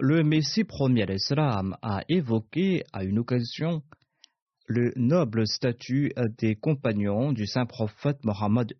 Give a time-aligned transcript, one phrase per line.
[0.00, 3.82] Le Messie premier l'Islam a évoqué à une occasion
[4.68, 8.76] le noble statut des compagnons du saint prophète Mohammed.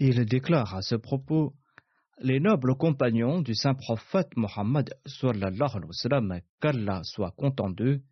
[0.00, 1.54] Il déclare à ce propos
[2.18, 4.92] Les nobles compagnons du saint prophète Mohammed
[6.60, 8.02] qu'Allah soit content d'eux,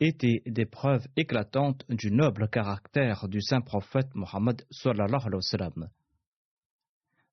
[0.00, 4.64] étaient des preuves éclatantes du noble caractère du saint prophète Mohammed.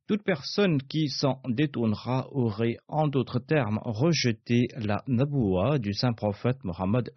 [0.07, 6.63] Toute personne qui s'en détournera aurait, en d'autres termes, rejeté la naboua du saint prophète
[6.63, 7.11] Mohammed.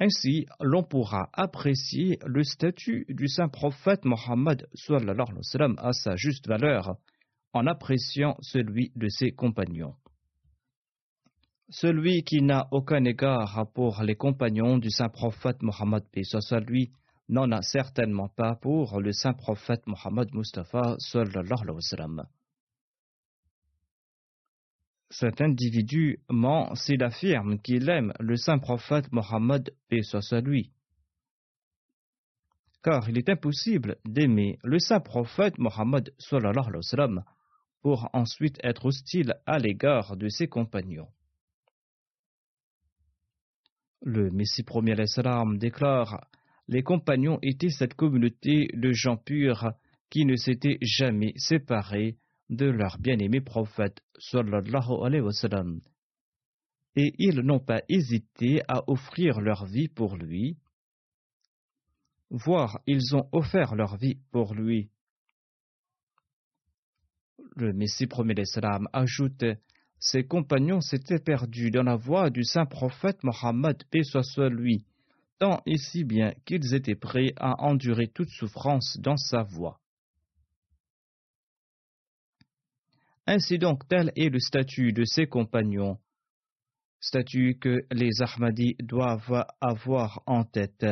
[0.00, 4.68] Ainsi, l'on pourra apprécier le statut du saint prophète Mohammed
[5.78, 6.96] à sa juste valeur
[7.52, 9.94] en appréciant celui de ses compagnons.
[11.70, 16.92] Celui qui n'a aucun égard pour les compagnons du saint prophète Mohammed soit lui
[17.28, 20.96] n'en a certainement pas pour le saint prophète Mohammed Mustafa.
[25.10, 29.70] Cet individu ment s'il affirme qu'il aime le saint prophète Mohammed
[30.02, 30.72] soit lui.
[32.82, 36.14] Car il est impossible d'aimer le saint prophète Mohammed
[37.82, 41.08] pour ensuite être hostile à l'égard de ses compagnons.
[44.02, 46.26] Le Messie premier l'Islam déclare
[46.68, 49.72] Les compagnons étaient cette communauté de gens purs
[50.10, 52.16] qui ne s'étaient jamais séparés
[52.48, 54.00] de leur bien-aimé prophète.
[56.96, 60.56] Et ils n'ont pas hésité à offrir leur vie pour lui,
[62.30, 64.90] voire ils ont offert leur vie pour lui.
[67.56, 69.44] Le Messie premier l'Islam ajoute
[70.00, 74.84] ses compagnons s'étaient perdus dans la voie du saint prophète Mohammed, paix soit sur lui,
[75.38, 79.80] tant et si bien qu'ils étaient prêts à endurer toute souffrance dans sa voie.
[83.26, 85.98] Ainsi donc, tel est le statut de ses compagnons,
[87.00, 90.86] statut que les Ahmadis doivent avoir en tête.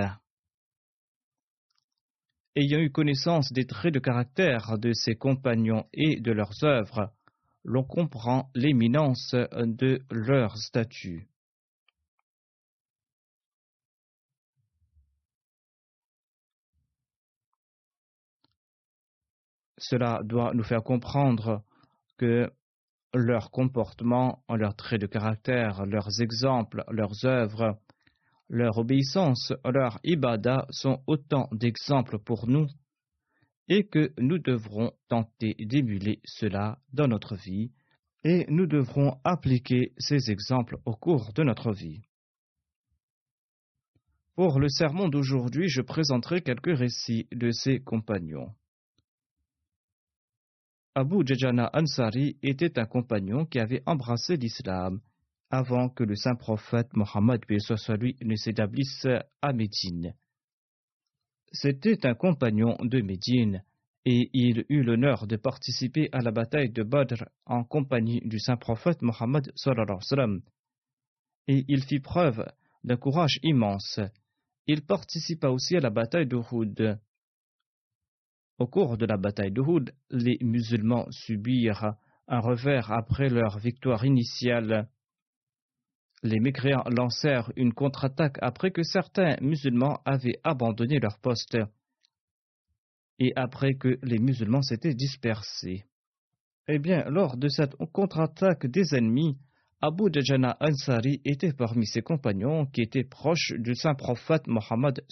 [2.55, 7.13] Ayant eu connaissance des traits de caractère de ses compagnons et de leurs œuvres,
[7.67, 11.29] l'on comprend l'éminence de leur statut.
[19.79, 21.65] Cela doit nous faire comprendre
[22.17, 22.51] que
[23.13, 27.79] leur comportement, leurs traits de caractère, leurs exemples, leurs œuvres,
[28.49, 32.69] leur obéissance, leur ibada sont autant d'exemples pour nous
[33.69, 37.73] et que nous devrons tenter d'émuler cela dans notre vie
[38.25, 42.03] et nous devrons appliquer ces exemples au cours de notre vie.
[44.35, 48.55] Pour le sermon d'aujourd'hui, je présenterai quelques récits de ses compagnons.
[50.95, 55.01] Abu Jajana Ansari était un compagnon qui avait embrassé l'islam
[55.51, 59.07] avant que le saint prophète Mohammed ne s'établisse
[59.41, 60.15] à Médine.
[61.53, 63.63] C'était un compagnon de Médine
[64.05, 68.57] et il eut l'honneur de participer à la bataille de Badr en compagnie du saint
[68.57, 69.53] prophète Mohammed
[71.49, 72.45] et il fit preuve
[72.85, 74.01] d'un courage immense.
[74.67, 76.99] Il participa aussi à la bataille d'Uhud.
[78.59, 81.95] Au cours de la bataille d'Uhud, les musulmans subirent
[82.29, 84.89] un revers après leur victoire initiale
[86.23, 91.59] les mécréants lancèrent une contre-attaque après que certains musulmans avaient abandonné leur poste
[93.19, 95.85] et après que les musulmans s'étaient dispersés.
[96.69, 99.39] Eh bien, lors de cette contre-attaque des ennemis,
[99.81, 105.05] Abu Dajana Ansari était parmi ses compagnons qui étaient proches du saint prophète Mohammed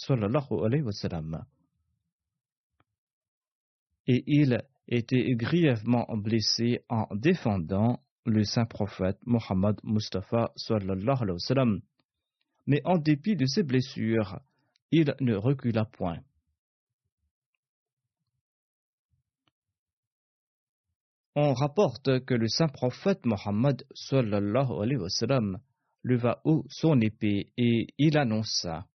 [4.06, 11.82] Et il était grièvement blessé en défendant le saint prophète Mohammed Mustafa sallallahu alayhi.
[12.66, 14.40] Mais en dépit de ses blessures,
[14.90, 16.20] il ne recula point.
[21.36, 25.58] On rapporte que le saint prophète Mohammed sallallahu alayhi wa sallam
[26.04, 28.86] leva haut son épée et il annonça.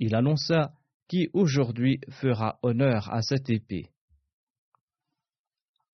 [0.00, 0.74] Il annonça
[1.06, 3.93] qui aujourd'hui fera honneur à cette épée.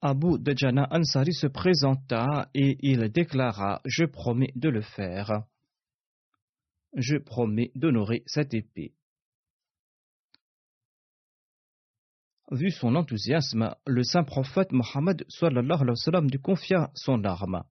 [0.03, 5.45] Abu Dajana Ansari se présenta et il déclara Je promets de le faire.
[6.97, 8.95] Je promets d'honorer cette épée.
[12.51, 15.25] Vu son enthousiasme, le saint prophète Mohammed
[16.31, 17.63] lui confia son arme.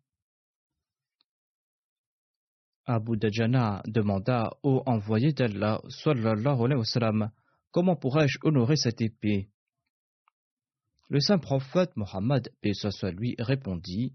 [2.86, 5.82] Abu Dajana demanda au envoyé d'Allah
[7.72, 9.50] comment pourrais-je honorer cette épée?
[11.10, 14.14] Le saint prophète Mohammed, paix soit lui, répondit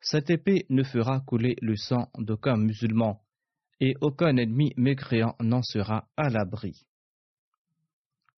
[0.00, 3.20] Cette épée ne fera couler le sang d'aucun musulman,
[3.78, 6.86] et aucun ennemi mécréant n'en sera à l'abri.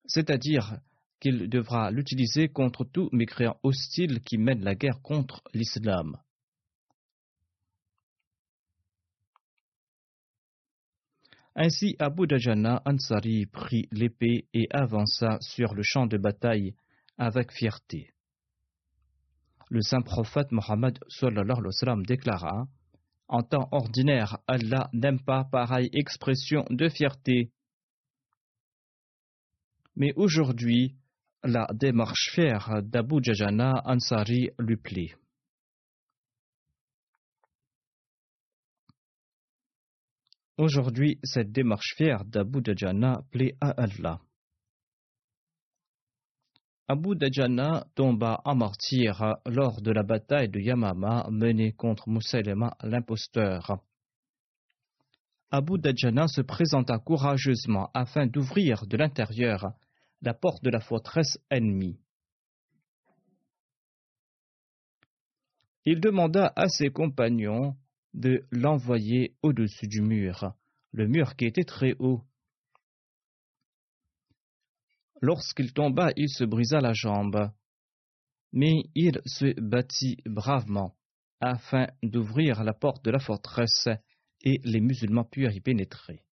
[0.05, 0.77] C'est-à-dire
[1.21, 6.17] qu'il devra l'utiliser contre tout mécréant hostile qui mène la guerre contre l'islam.
[11.55, 16.73] Ainsi, Abu Dajana Ansari prit l'épée et avança sur le champ de bataille
[17.17, 18.13] avec fierté.
[19.69, 20.99] Le saint prophète Mohammed
[22.05, 22.67] déclara
[23.27, 27.51] En temps ordinaire, Allah n'aime pas pareille expression de fierté.
[29.95, 30.95] Mais aujourd'hui,
[31.43, 35.15] la démarche fière d'Abu Jajana Ansari lui plaît.
[40.57, 44.21] Aujourd'hui, cette démarche fière d'Abu Jajana plaît à Allah.
[46.93, 53.79] Abu Dajana tomba en martyr lors de la bataille de Yamama menée contre Moussaïlema l'imposteur.
[55.49, 59.71] Abu Dajana se présenta courageusement afin d'ouvrir de l'intérieur
[60.21, 61.99] la porte de la forteresse ennemie.
[65.85, 67.75] Il demanda à ses compagnons
[68.13, 70.53] de l'envoyer au-dessus du mur,
[70.91, 72.21] le mur qui était très haut,
[75.23, 77.49] Lorsqu'il tomba, il se brisa la jambe.
[78.51, 80.97] Mais il se battit bravement
[81.39, 83.87] afin d'ouvrir la porte de la forteresse
[84.41, 86.25] et les musulmans purent y pénétrer.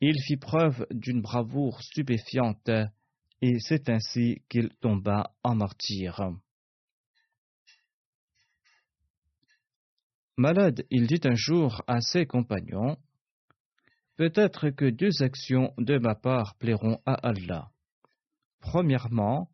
[0.00, 2.68] Il fit preuve d'une bravoure stupéfiante
[3.40, 6.32] et c'est ainsi qu'il tomba en martyr.
[10.36, 12.96] Malade, il dit un jour à ses compagnons
[14.16, 17.70] Peut-être que deux actions de ma part plairont à Allah.
[18.60, 19.48] Premièrement,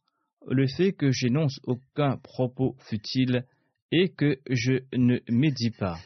[0.46, 3.46] le fait que j'énonce aucun propos futile
[3.92, 5.98] et que je ne médis pas.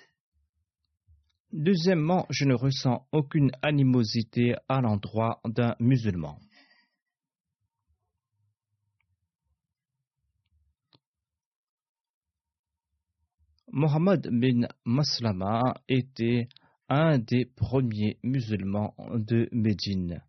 [1.52, 6.38] Deuxièmement, je ne ressens aucune animosité à l'endroit d'un musulman.
[13.75, 16.49] Mohammed bin Maslama était
[16.92, 20.22] un des premiers musulmans de Médine.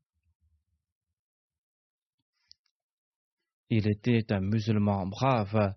[3.70, 5.76] Il était un musulman brave.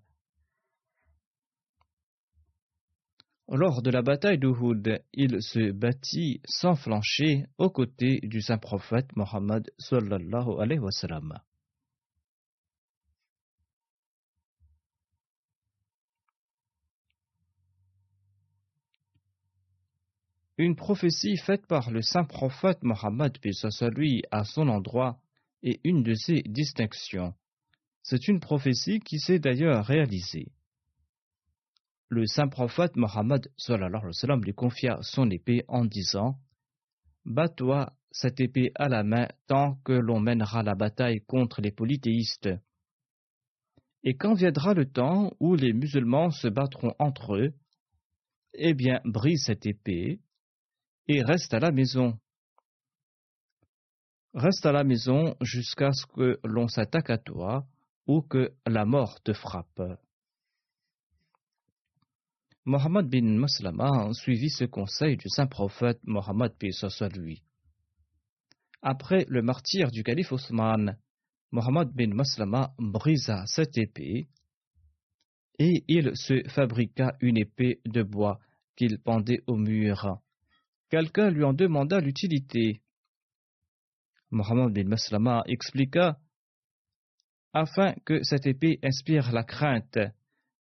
[3.49, 9.09] Lors de la bataille d'Uhud, il se battit sans flancher aux côtés du saint prophète
[9.17, 9.69] Mohammed.
[20.59, 23.39] Une prophétie faite par le saint prophète Mohammed
[23.95, 25.19] lui à son endroit
[25.63, 27.35] et une de ses distinctions.
[28.03, 30.53] C'est une prophétie qui s'est d'ailleurs réalisée.
[32.09, 33.49] Le saint prophète Mohammed
[34.43, 36.39] lui confia son épée en disant
[37.27, 42.49] Bats-toi cette épée à la main tant que l'on mènera la bataille contre les polythéistes.
[44.05, 47.53] Et quand viendra le temps où les musulmans se battront entre eux,
[48.55, 50.21] eh bien, brise cette épée
[51.09, 52.19] et reste à la maison.
[54.35, 57.67] Reste à la maison jusqu'à ce que l'on s'attaque à toi
[58.07, 59.83] ou que la mort te frappe.
[62.65, 67.43] Mohammed bin Maslama suivit ce conseil du saint prophète Mohammed soit lui.
[68.83, 70.97] Après le martyr du calife Osman,
[71.53, 74.29] Mohammed bin Maslama brisa cette épée
[75.59, 78.41] et il se fabriqua une épée de bois
[78.75, 80.21] qu'il pendait au mur.
[80.89, 82.81] Quelqu'un lui en demanda l'utilité.
[84.31, 86.19] Mohammed bin Maslama expliqua
[87.53, 89.99] Afin que cette épée inspire la crainte,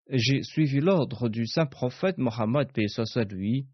[0.08, 3.66] j'ai suivi l'ordre du saint prophète Mohammed soit lui,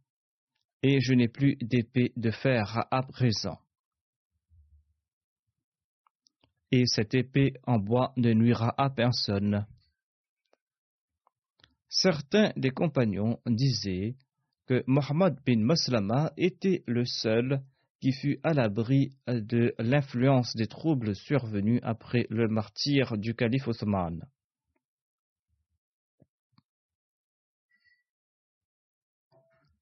[0.83, 3.61] et je n'ai plus d'épée de fer à présent.
[6.73, 9.66] Et cette épée en bois ne nuira à personne.
[11.88, 14.16] Certains des compagnons disaient
[14.71, 17.61] que Mohammed bin Maslama était le seul
[18.00, 24.25] qui fut à l'abri de l'influence des troubles survenus après le martyr du calife Osman.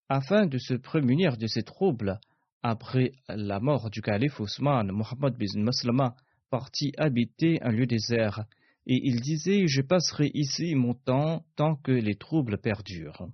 [0.08, 2.18] Afin de se prémunir de ces troubles,
[2.62, 6.16] après la mort du calife Ousmane, Mohammed bin Maslama
[6.48, 8.46] partit habiter un lieu désert,
[8.86, 13.28] et il disait Je passerai ici mon temps tant que les troubles perdurent.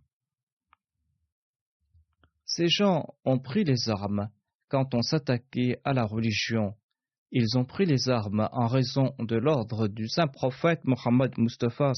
[2.45, 4.29] Ces gens ont pris les armes
[4.69, 6.75] quand on s'attaquait à la religion.
[7.31, 11.93] Ils ont pris les armes en raison de l'ordre du saint prophète Mohammed Mustafa,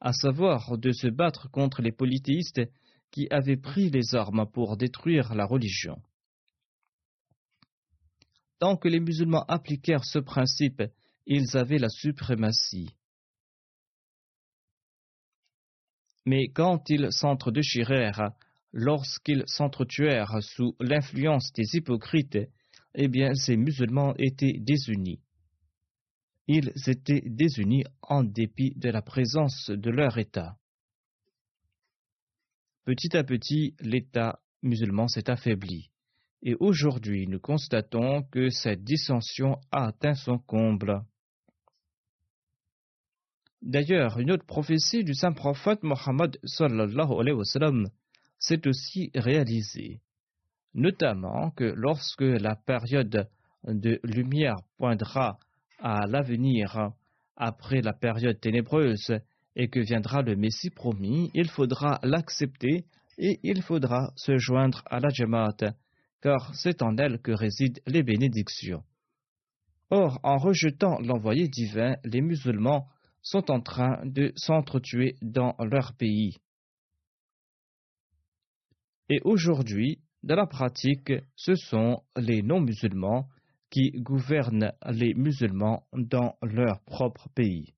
[0.00, 2.62] à savoir de se battre contre les polythéistes
[3.10, 6.00] qui avaient pris les armes pour détruire la religion.
[8.58, 10.82] Tant que les musulmans appliquèrent ce principe,
[11.26, 12.94] ils avaient la suprématie.
[16.24, 18.32] Mais quand ils s'entre-déchirèrent,
[18.72, 22.38] lorsqu'ils s'entretuèrent sous l'influence des hypocrites,
[22.94, 25.20] eh bien ces musulmans étaient désunis.
[26.48, 30.56] Ils étaient désunis en dépit de la présence de leur État.
[32.84, 35.90] Petit à petit, l'État musulman s'est affaibli.
[36.42, 41.02] Et aujourd'hui, nous constatons que cette dissension a atteint son comble.
[43.62, 46.38] D'ailleurs, une autre prophétie du saint prophète Mohammed
[48.38, 50.00] s'est aussi réalisée,
[50.74, 53.28] notamment que lorsque la période
[53.64, 55.38] de lumière poindra
[55.78, 56.92] à l'avenir
[57.36, 59.12] après la période ténébreuse,
[59.56, 62.84] et que viendra le Messie promis, il faudra l'accepter
[63.18, 65.56] et il faudra se joindre à la Jamaat,
[66.20, 68.84] car c'est en elle que résident les bénédictions.
[69.90, 72.86] Or, en rejetant l'envoyé divin, les musulmans
[73.22, 76.36] sont en train de s'entretuer dans leur pays.
[79.08, 83.28] Et aujourd'hui, dans la pratique, ce sont les non-musulmans
[83.70, 87.74] qui gouvernent les musulmans dans leur propre pays.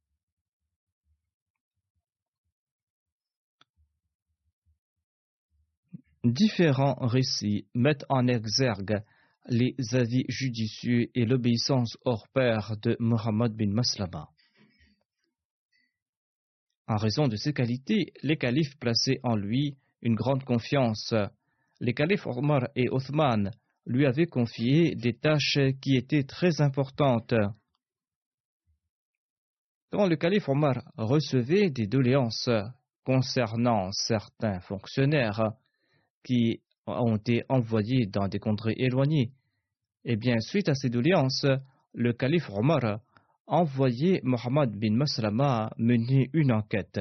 [6.25, 9.02] Différents récits mettent en exergue
[9.49, 14.28] les avis judicieux et l'obéissance hors pair de Muhammad bin Maslama.
[16.87, 21.14] En raison de ses qualités, les califes plaçaient en lui une grande confiance.
[21.81, 23.50] Les califes Omar et Othman
[23.87, 27.35] lui avaient confié des tâches qui étaient très importantes.
[29.90, 32.50] Quand le calife Omar recevait des doléances
[33.05, 35.52] concernant certains fonctionnaires,
[36.23, 39.33] qui ont été envoyés dans des contrées éloignées.
[40.05, 41.47] Et eh bien, suite à ces doléances,
[41.95, 43.00] le calife Omar a
[43.47, 47.00] envoyé Mohammed bin Maslama mener une enquête.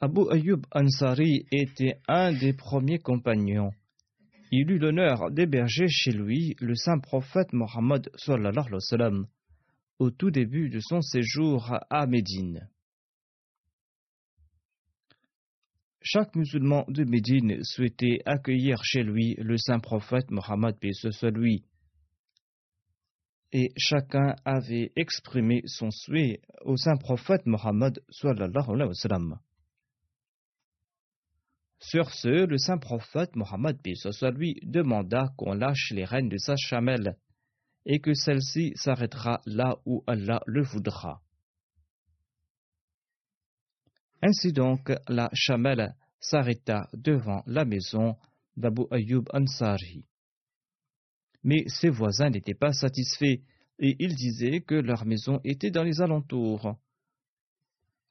[0.00, 3.72] Abu Ayyub Ansari était un des premiers compagnons.
[4.52, 8.08] Il eut l'honneur d'héberger chez lui le saint prophète Mohammed
[9.98, 12.68] au tout début de son séjour à Médine.
[16.00, 20.76] Chaque musulman de Médine souhaitait accueillir chez lui le saint prophète Mohammed
[21.34, 21.64] lui.
[23.50, 27.98] et chacun avait exprimé son souhait au saint prophète Mohammed.
[31.80, 33.78] Sur ce, le saint prophète Mohammed
[34.34, 37.16] lui demanda qu'on lâche les rênes de sa chamelle
[37.86, 41.22] et que celle-ci s'arrêtera là où Allah le voudra.
[44.20, 48.16] Ainsi donc, la chamelle s'arrêta devant la maison
[48.56, 50.04] d'Abu Ayyub Ansari.
[51.44, 53.40] Mais ses voisins n'étaient pas satisfaits
[53.78, 56.76] et ils disaient que leur maison était dans les alentours.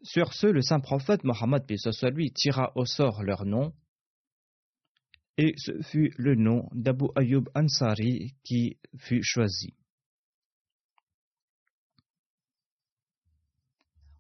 [0.03, 1.65] Sur ce, le saint prophète Mohammed
[2.13, 3.73] lui tira au sort leur nom,
[5.37, 9.73] et ce fut le nom d'Abu Ayyub Ansari qui fut choisi.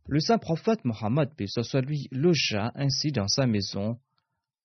[0.07, 1.29] Le saint prophète Mohammed
[1.85, 3.99] lui logea ainsi dans sa maison,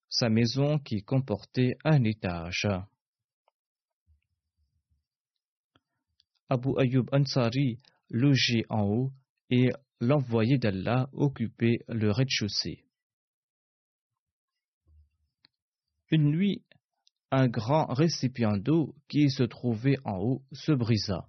[0.09, 2.67] sa maison qui comportait un étage.
[6.49, 7.79] Abu Ayyub Ansari
[8.09, 9.11] logeait en haut
[9.49, 9.71] et
[10.03, 12.85] l'envoyé d'Allah occupait le rez-de-chaussée.
[16.11, 16.63] Une nuit,
[17.31, 21.27] un grand récipient d'eau qui se trouvait en haut se brisa.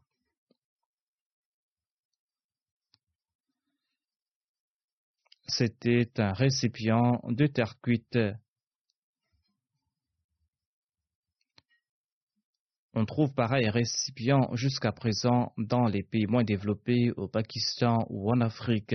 [5.47, 8.19] C'était un récipient de terre cuite
[12.96, 18.40] On trouve pareil récipient jusqu'à présent dans les pays moins développés, au Pakistan ou en
[18.40, 18.94] Afrique.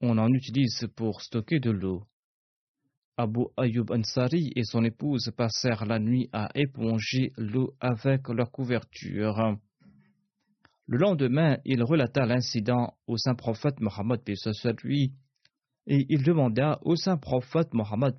[0.00, 2.06] On en utilise pour stocker de l'eau.
[3.18, 9.58] Abu Ayyub Ansari et son épouse passèrent la nuit à éponger l'eau avec leur couverture.
[10.86, 14.22] Le lendemain, il relata l'incident au saint prophète Mohammed
[14.82, 15.12] lui
[15.86, 18.14] et il demanda au saint prophète Mohammed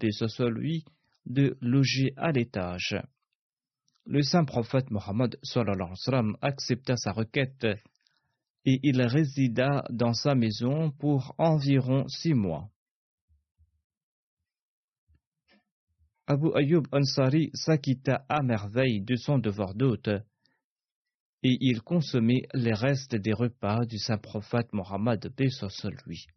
[0.51, 0.85] lui
[1.27, 2.97] de loger à l'étage.
[4.05, 5.37] Le saint prophète Mohammed
[6.41, 7.67] accepta sa requête
[8.65, 12.69] et il résida dans sa maison pour environ six mois.
[16.25, 20.09] Abu Ayyub Ansari s'acquitta à merveille de son devoir d'hôte
[21.43, 25.33] et il consommait les restes des repas du saint prophète Mohammed
[26.05, 26.27] lui.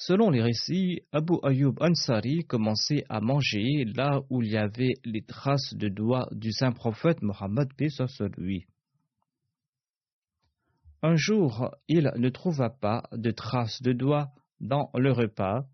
[0.00, 5.22] Selon les récits, Abu Ayyub Ansari commençait à manger là où il y avait les
[5.22, 7.68] traces de doigts du saint prophète Mohammed.
[11.02, 14.28] Un jour, il ne trouva pas de traces de doigts
[14.60, 15.64] dans le repas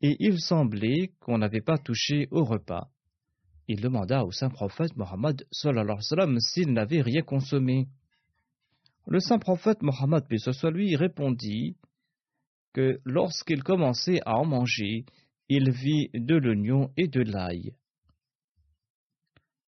[0.00, 2.88] et il semblait qu'on n'avait pas touché au repas.
[3.68, 7.86] Il demanda au saint prophète Mohammed s'il n'avait rien consommé.
[9.06, 10.24] Le saint prophète Mohammed
[10.72, 11.76] lui répondit
[12.72, 15.04] que lorsqu'il commençait à en manger,
[15.48, 17.74] il vit de l'oignon et de l'ail.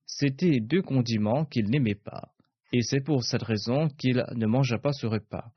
[0.06, 2.32] C'étaient deux condiments qu'il n'aimait pas,
[2.72, 5.52] et c'est pour cette raison qu'il ne mangea pas ce repas.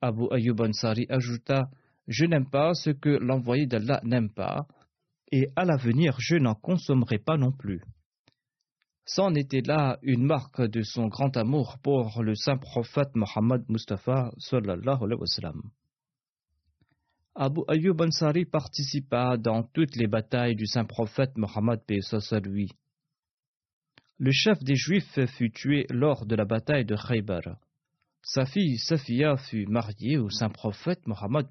[0.00, 1.68] Abu Ayyub Ansari ajouta
[2.06, 4.66] Je n'aime pas ce que l'envoyé d'Allah n'aime pas,
[5.32, 7.82] et à l'avenir je n'en consommerai pas non plus.
[9.04, 14.30] C'en était là une marque de son grand amour pour le saint prophète Mohammed Mustafa
[14.38, 15.62] sallallahu alayhi wa sallam.
[17.36, 21.80] Abu Ayyub Ansari participa dans toutes les batailles du saint prophète Mohammed
[22.44, 22.72] lui.
[24.18, 27.56] Le chef des Juifs fut tué lors de la bataille de Khaybar.
[28.22, 31.46] Sa fille Safiya fut mariée au saint prophète Mohammed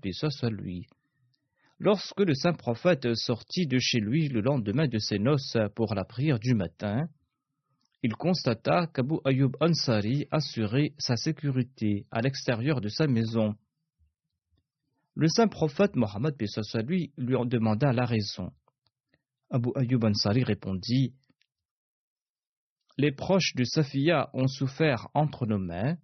[0.51, 0.85] lui.
[1.79, 6.03] Lorsque le saint prophète sortit de chez lui le lendemain de ses noces pour la
[6.03, 7.07] prière du matin,
[8.03, 13.55] il constata qu'Abu Ayyub Ansari assurait sa sécurité à l'extérieur de sa maison.
[15.19, 16.33] Le saint prophète Mohammed
[16.87, 18.53] lui, lui en demanda la raison.
[19.49, 21.13] Abu Ayyub Ansari répondit
[22.97, 25.97] Les proches de Safiya ont souffert entre nos mains,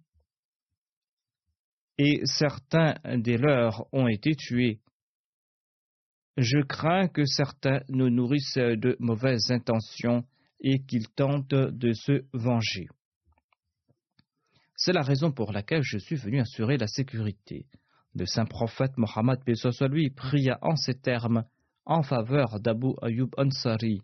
[1.96, 4.82] et certains des leurs ont été tués.
[6.36, 10.26] Je crains que certains nous nourrissent de mauvaises intentions
[10.60, 12.86] et qu'ils tentent de se venger.
[14.74, 17.64] C'est la raison pour laquelle je suis venu assurer la sécurité.
[18.18, 19.40] Le saint prophète Mohammed
[19.90, 21.44] lui pria en ces termes
[21.84, 24.00] en faveur d'Abu Ayyub Ansari.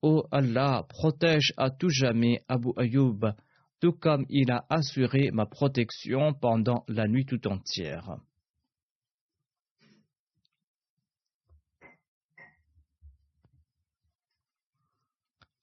[0.00, 3.26] Ô Allah, protège à tout jamais Abu Ayyub,
[3.78, 8.16] tout comme il a assuré ma protection pendant la nuit tout entière.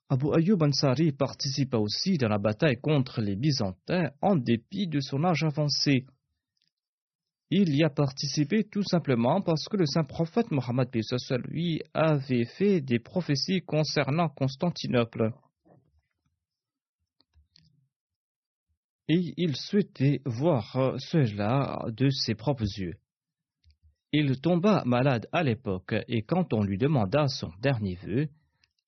[0.10, 5.24] Abu Ayyub Ansari participa aussi dans la bataille contre les Byzantins en dépit de son
[5.24, 6.06] âge avancé.
[7.50, 10.90] Il y a participé tout simplement parce que le saint prophète Mohammed
[11.46, 15.32] lui avait fait des prophéties concernant Constantinople.
[19.08, 22.96] Et il souhaitait voir cela de ses propres yeux.
[24.12, 28.28] Il tomba malade à l'époque et quand on lui demanda son dernier vœu,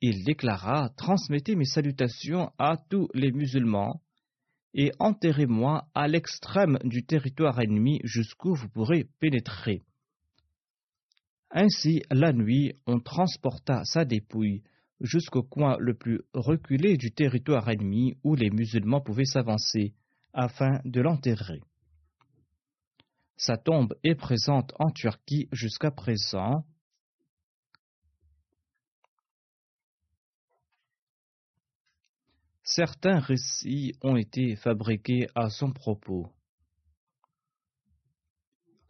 [0.01, 4.01] il déclara Transmettez mes salutations à tous les musulmans
[4.73, 9.81] et enterrez-moi à l'extrême du territoire ennemi jusqu'où vous pourrez pénétrer.
[11.51, 14.61] Ainsi, la nuit, on transporta sa dépouille
[15.01, 19.93] jusqu'au coin le plus reculé du territoire ennemi où les musulmans pouvaient s'avancer,
[20.33, 21.61] afin de l'enterrer.
[23.37, 26.65] Sa tombe est présente en Turquie jusqu'à présent,
[32.71, 36.31] Certains récits ont été fabriqués à son propos.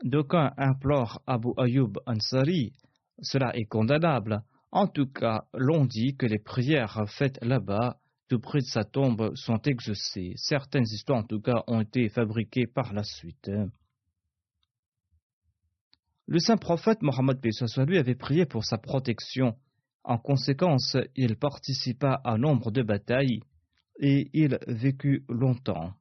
[0.03, 2.73] D'aucuns implorent Abu Ayyub Ansari,
[3.21, 4.43] cela est condamnable.
[4.73, 9.33] En tout cas, l'on dit que les prières faites là-bas, tout près de sa tombe,
[9.35, 10.33] sont exaucées.
[10.35, 13.49] Certaines histoires, en tout cas, ont été fabriquées par la suite.
[16.27, 17.39] Le saint prophète Mohammed
[17.87, 19.55] lui avait prié pour sa protection.
[20.03, 23.39] En conséquence, il participa à nombre de batailles
[23.99, 25.93] et il vécut longtemps.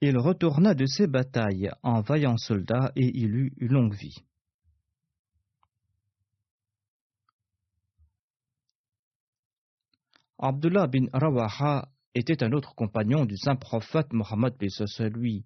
[0.00, 4.24] Il retourna de ses batailles en vaillant soldat et il eut une longue vie.
[10.38, 14.54] Abdullah bin Rawaha était un autre compagnon du saint prophète Mohammed
[15.14, 15.44] lui.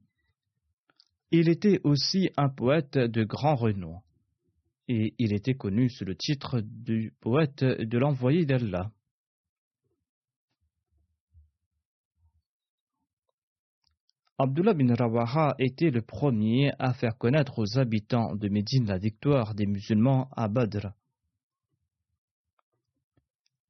[1.31, 4.01] Il était aussi un poète de grand renom,
[4.89, 8.91] et il était connu sous le titre du poète de l'envoyé d'Allah.
[14.41, 19.53] Abdullah bin Rawaha était le premier à faire connaître aux habitants de Médine la victoire
[19.57, 20.93] des musulmans à Badr.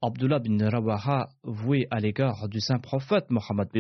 [0.03, 3.71] Abdullah bin Rawaha vouait à l'égard du saint prophète Mohammed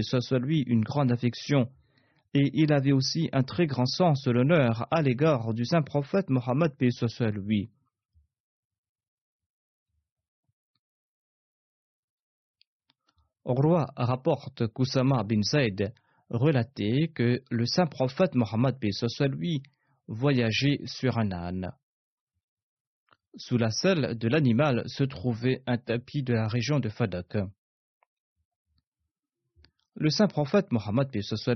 [0.40, 1.68] lui une grande affection
[2.32, 6.30] et il avait aussi un très grand sens de l'honneur à l'égard du saint prophète
[6.30, 6.72] Mohammed
[7.34, 7.68] lui.
[13.44, 15.92] Roi rapporte Kusama bin Zaid
[16.30, 18.76] relaté que le saint prophète Mohammed
[19.32, 19.62] lui
[20.06, 21.72] voyageait sur un âne.
[23.36, 27.36] Sous la selle de l'animal se trouvait un tapis de la région de Fadak.
[29.94, 31.08] Le saint prophète Mohammed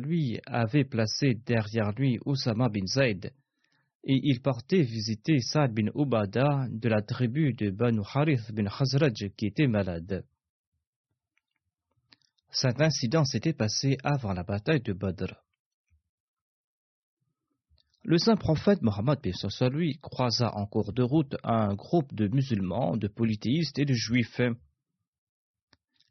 [0.02, 3.32] lui avait placé derrière lui Oussama bin Zaid
[4.04, 9.30] et il partait visiter Saad bin Ubada de la tribu de Banu Harith bin Khazraj
[9.36, 10.24] qui était malade.
[12.52, 15.42] Cet incident s'était passé avant la bataille de Badr.
[18.04, 19.20] Le saint prophète Mohammed
[19.70, 24.40] lui croisa en cours de route un groupe de musulmans, de polythéistes et de juifs.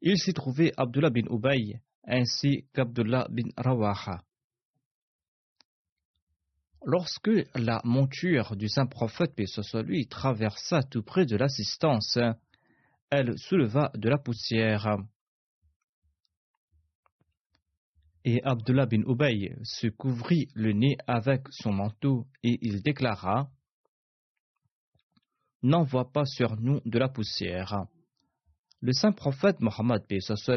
[0.01, 4.23] Il s'y trouvait Abdullah bin Ubay ainsi qu'Abdullah bin Rawaha.
[6.83, 9.39] Lorsque la monture du saint prophète
[9.85, 12.17] lui traversa tout près de l'assistance,
[13.11, 14.97] elle souleva de la poussière.
[18.23, 23.49] Et Abdullah bin Ubay se couvrit le nez avec son manteau et il déclara
[25.63, 27.85] N'envoie pas sur nous de la poussière.
[28.79, 30.03] Le saint prophète Mohammed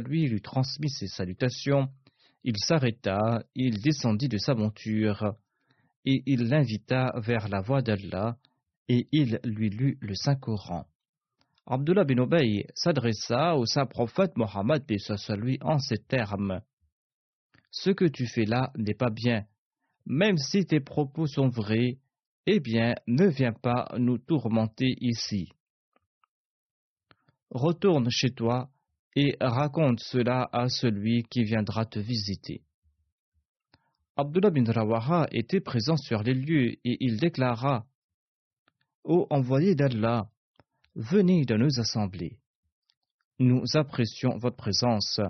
[0.07, 1.89] lui lui transmit ses salutations.
[2.43, 5.35] Il s'arrêta, il descendit de sa monture
[6.05, 8.37] et il l'invita vers la voie d'Allah
[8.89, 10.87] et il lui lut le Saint-Coran.
[11.67, 14.85] Abdullah bin Ubay s'adressa au saint prophète Mohammed
[15.39, 16.61] lui en ces termes
[17.75, 19.47] ce que tu fais là n'est pas bien.
[20.07, 21.99] Même si tes propos sont vrais,
[22.47, 25.51] eh bien, ne viens pas nous tourmenter ici.
[27.51, 28.71] Retourne chez toi
[29.17, 32.63] et raconte cela à celui qui viendra te visiter.
[34.17, 37.87] Abdullah bin Rawaha était présent sur les lieux et il déclara
[39.03, 40.31] Ô envoyé d'Allah,
[40.95, 42.39] venez de nous assembler.
[43.41, 45.21] Nous apprécions votre présence.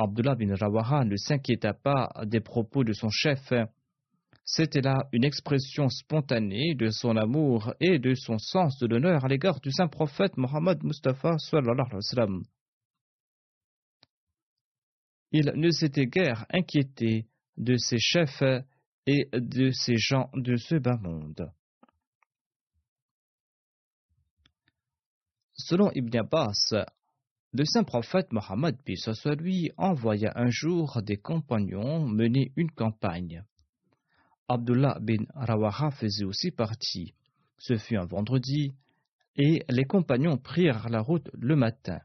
[0.00, 3.52] Abdullah bin Rawaha ne s'inquiéta pas des propos de son chef.
[4.44, 9.28] C'était là une expression spontanée de son amour et de son sens de l'honneur à
[9.28, 11.36] l'égard du saint prophète Mohammed Mustafa
[15.32, 18.44] Il ne s'était guère inquiété de ses chefs
[19.06, 21.50] et de ces gens de ce bas monde.
[25.54, 26.72] Selon Ibn Abbas,
[27.54, 33.42] Le saint prophète Mohammed soit lui envoya un jour des compagnons mener une campagne.
[34.48, 37.14] Abdullah bin Rawaha faisait aussi partie.
[37.56, 38.74] Ce fut un vendredi,
[39.36, 42.00] et les compagnons prirent la route le matin.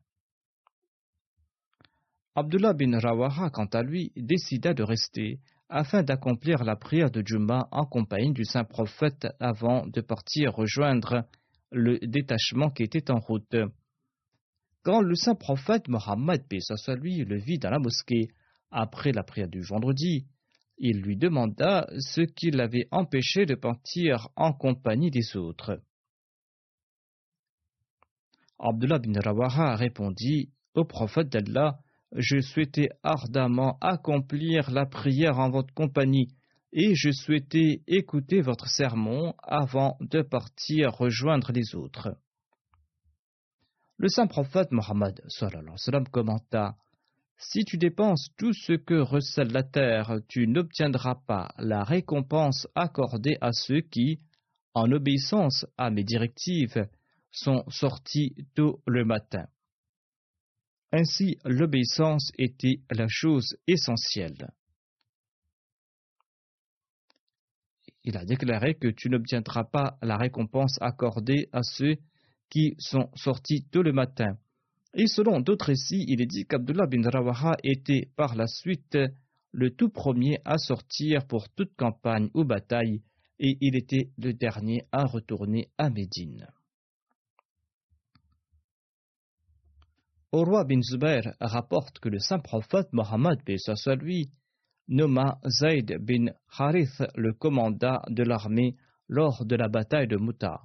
[2.36, 7.68] Abdullah bin Rawaha, quant à lui, décida de rester afin d'accomplir la prière de Jumma
[7.72, 11.26] en compagnie du saint prophète avant de partir rejoindre
[11.72, 13.56] le détachement qui était en route.
[14.84, 18.28] Quand le saint prophète Mohammed soit lui le vit dans la mosquée
[18.70, 20.28] après la prière du vendredi,
[20.78, 25.80] il lui demanda ce qui l'avait empêché de partir en compagnie des autres.
[28.60, 31.78] Abdullah bin Rawaha répondit au prophète d'Allah
[32.16, 36.28] Je souhaitais ardemment accomplir la prière en votre compagnie
[36.74, 42.18] et je souhaitais écouter votre sermon avant de partir rejoindre les autres.
[43.98, 45.22] Le saint prophète Mohammed
[46.12, 46.76] commenta
[47.38, 53.38] si tu dépenses tout ce que recèle la terre, tu n'obtiendras pas la récompense accordée
[53.42, 54.20] à ceux qui,
[54.74, 56.88] en obéissance à mes directives,
[57.32, 59.48] sont sortis tôt le matin.
[60.92, 64.52] Ainsi, l'obéissance était la chose essentielle.
[68.04, 71.98] Il a déclaré que tu n'obtiendras pas la récompense accordée à ceux
[72.50, 74.38] qui sont sortis tôt le matin.
[74.94, 78.98] Et selon d'autres récits, il est dit qu'Abdullah bin Rawaha était par la suite
[79.52, 83.02] le tout premier à sortir pour toute campagne ou bataille,
[83.40, 86.48] et il était le dernier à retourner à Médine.
[90.32, 93.40] roi bin Zubair rapporte que le saint prophète Mohammed
[94.00, 94.32] lui
[94.88, 98.76] nomma Zayd bin Harith le commandant de l'armée
[99.08, 100.62] lors de la bataille de Muta.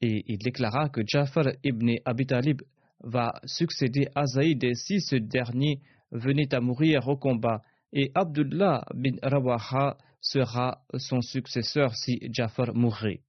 [0.00, 2.62] Et il déclara que Jafar ibn Abi Talib
[3.02, 5.80] va succéder à Zaïd si ce dernier
[6.10, 13.20] venait à mourir au combat, et Abdullah bin Rawaha sera son successeur si Jafar mourrait.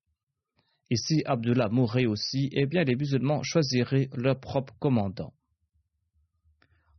[0.90, 5.34] Et si Abdullah mourrait aussi, eh bien les musulmans choisiraient leur propre commandant.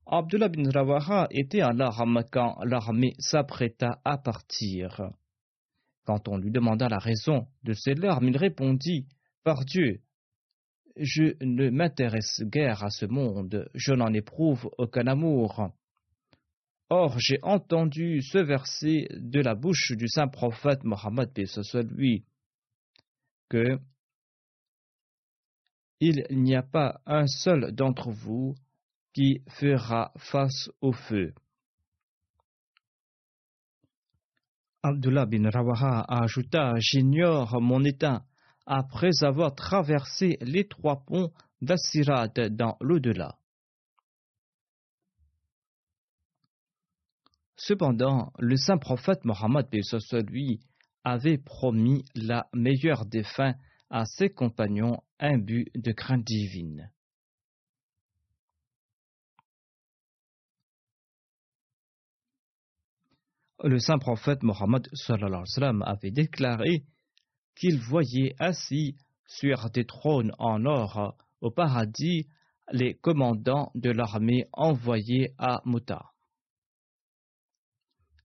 [0.06, 5.12] Abdullah bin Rawaha était à l'arme quand l'armée s'apprêta à partir.
[6.04, 9.06] Quand on lui demanda la raison de ces larmes, il répondit
[9.44, 10.00] Par Dieu,
[10.96, 15.70] je ne m'intéresse guère à ce monde, je n'en éprouve aucun amour.
[16.90, 21.30] Or, j'ai entendu ce verset de la bouche du saint prophète Mohammed
[21.90, 22.24] lui
[23.48, 23.78] que
[26.00, 28.54] il n'y a pas un seul d'entre vous
[29.12, 31.34] qui fera face au feu.
[34.82, 38.24] Abdullah bin Rawaha ajouta J'ignore mon état
[38.68, 43.38] après avoir traversé les trois ponts d'Assirat dans l'au-delà.
[47.56, 49.66] Cependant, le saint prophète Mohammed
[50.28, 50.60] lui
[51.02, 53.54] avait promis la meilleure des fins
[53.90, 56.92] à ses compagnons imbus de crainte divine.
[63.64, 64.86] Le saint prophète Mohammed
[65.82, 66.84] avait déclaré
[67.58, 72.28] qu'il voyait assis sur des trônes en or au paradis
[72.70, 76.12] les commandants de l'armée envoyés à Muta.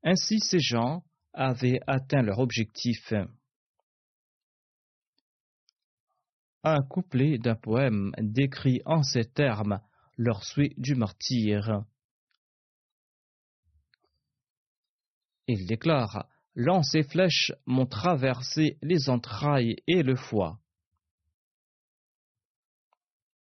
[0.04, 3.14] Ainsi ces gens avaient atteint leur objectif.
[6.64, 9.82] Un couplet d'un poème décrit en ces termes
[10.18, 11.84] leur souhait du martyr.
[15.48, 20.60] Il déclare Lance et flèches m'ont traversé les entrailles et le foie.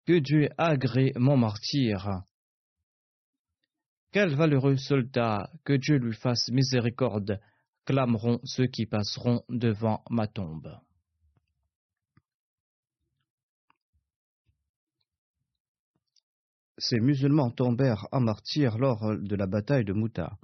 [0.06, 2.24] Que Dieu agrée mon martyr.
[4.12, 7.40] Quel valeureux soldat, que Dieu lui fasse miséricorde,
[7.86, 10.80] clameront ceux qui passeront devant ma tombe.
[16.78, 20.38] Ces musulmans tombèrent en martyrs lors de la bataille de Mouta.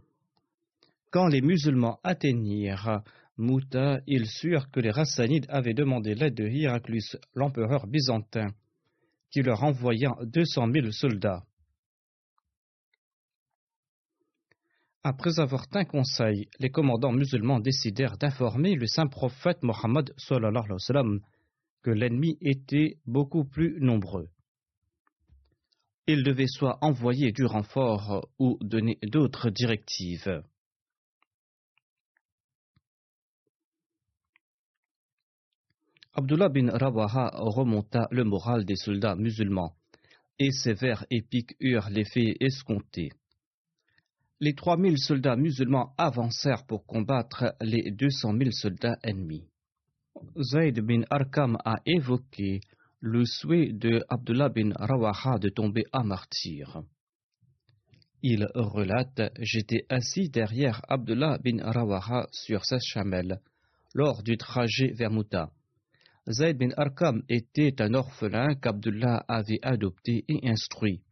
[1.16, 3.02] Quand les musulmans atteignirent
[3.38, 8.48] Mouta, ils surent que les Rassanides avaient demandé l'aide de Héraclus, l'empereur byzantin,
[9.32, 11.46] qui leur envoya deux cent mille soldats.
[15.04, 20.14] Après avoir tint conseil, les commandants musulmans décidèrent d'informer le saint prophète Mohammed
[21.82, 24.28] que l'ennemi était beaucoup plus nombreux.
[26.08, 30.44] Il devait soit envoyer du renfort ou donner d'autres directives.
[36.18, 39.76] Abdullah bin Rawaha remonta le moral des soldats musulmans
[40.40, 43.12] et ces vers épiques eurent l'effet escompté.
[44.40, 49.44] Les trois mille soldats musulmans avancèrent pour combattre les deux cent mille soldats ennemis.
[50.42, 52.62] Zayd bin Arkam a évoqué
[53.02, 56.82] le souhait de Abdullah bin Rawaha de tomber à martyr.
[58.22, 63.42] Il relate J'étais assis derrière Abdullah bin Rawaha sur sa chamelle
[63.94, 65.12] lors du trajet vers.
[66.28, 71.04] Zayd bin Arkam était un orphelin qu'Abdullah avait adopté et instruit.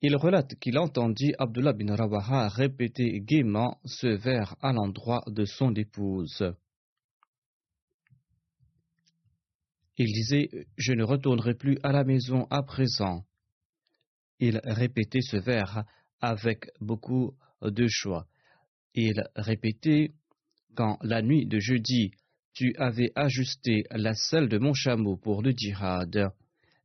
[0.00, 5.72] Il relate qu'il entendit Abdullah bin Rawaha répéter gaiement ce vers à l'endroit de son
[5.74, 6.52] épouse.
[9.96, 13.24] Il disait Je ne retournerai plus à la maison à présent.
[14.40, 15.84] Il répétait ce vers
[16.20, 18.26] avec beaucoup de choix.
[18.94, 20.12] Il répétait
[20.74, 22.12] Quand la nuit de jeudi
[22.58, 26.32] tu avais ajusté la selle de mon chameau pour le djihad,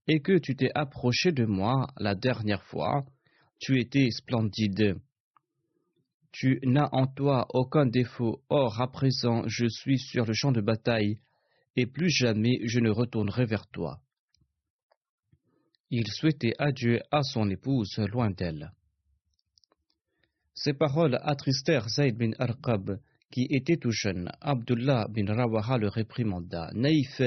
[0.07, 3.03] et que tu t'es approché de moi la dernière fois,
[3.57, 4.99] tu étais splendide.
[6.31, 10.61] Tu n'as en toi aucun défaut, or à présent je suis sur le champ de
[10.61, 11.17] bataille,
[11.75, 13.99] et plus jamais je ne retournerai vers toi.
[15.89, 18.71] Il souhaitait adieu à son épouse loin d'elle.
[20.53, 22.99] Ces paroles attristèrent Zayd bin Arqab,
[23.33, 26.69] qui était tout jeune, Abdullah bin Rawaha le réprimanda.
[26.75, 27.19] Naïf,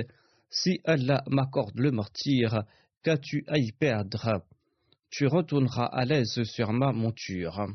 [0.48, 2.62] si Allah m'accorde le martyr,
[3.02, 4.44] qu'as-tu à y perdre?
[5.10, 7.66] Tu retourneras à l'aise sur ma monture.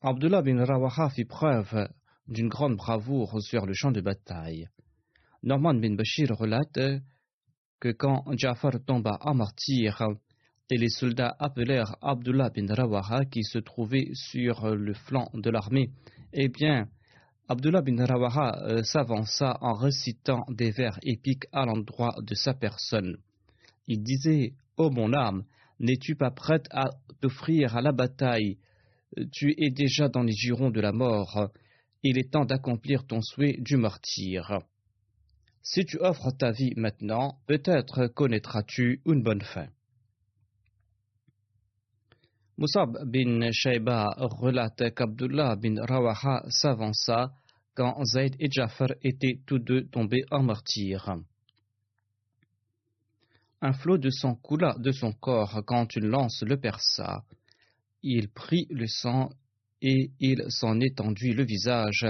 [0.00, 1.88] Abdullah bin Rawaha fit preuve
[2.26, 4.68] d'une grande bravoure sur le champ de bataille.
[5.44, 7.00] Norman bin Bashir relate
[7.78, 10.02] que quand Jafar tomba à martyr,
[10.70, 15.90] et les soldats appelèrent Abdullah bin Rawaha qui se trouvait sur le flanc de l'armée.
[16.32, 16.88] Eh bien,
[17.48, 23.16] Abdullah bin Rawaha euh, s'avança en récitant des vers épiques à l'endroit de sa personne.
[23.86, 25.44] Il disait Ô mon âme,
[25.80, 28.58] n'es-tu pas prête à t'offrir à la bataille?
[29.32, 31.48] Tu es déjà dans les girons de la mort.
[32.02, 34.58] Il est temps d'accomplir ton souhait du martyr.
[35.62, 39.68] Si tu offres ta vie maintenant, peut-être connaîtras-tu une bonne fin.
[42.58, 47.30] Moussab bin Shaiba relate qu'Abdullah bin Rawaha s'avança
[47.76, 51.08] quand Zayd et Jafar étaient tous deux tombés en martyr.
[53.62, 57.22] Un flot de sang coula de son corps quand une lance le perça.
[58.02, 59.30] Il prit le sang
[59.80, 62.06] et il s'en étendit le visage,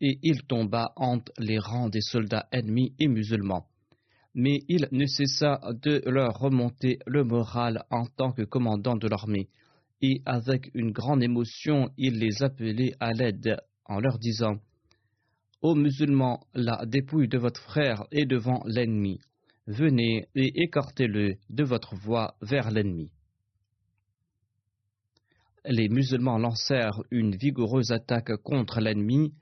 [0.00, 3.66] et il tomba entre les rangs des soldats ennemis et musulmans.
[4.36, 9.48] Mais il ne cessa de leur remonter le moral en tant que commandant de l'armée
[10.02, 14.56] et avec une grande émotion il les appelait à l'aide en leur disant
[15.62, 19.20] Ô musulmans, la dépouille de votre frère est devant l'ennemi.
[19.66, 23.12] Venez et écartez-le de votre voie vers l'ennemi.
[25.66, 29.34] Les musulmans lancèrent une vigoureuse attaque contre l'ennemi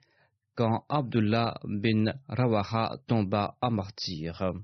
[0.57, 4.55] quand Abdullah bin Rawaha tomba à martyr.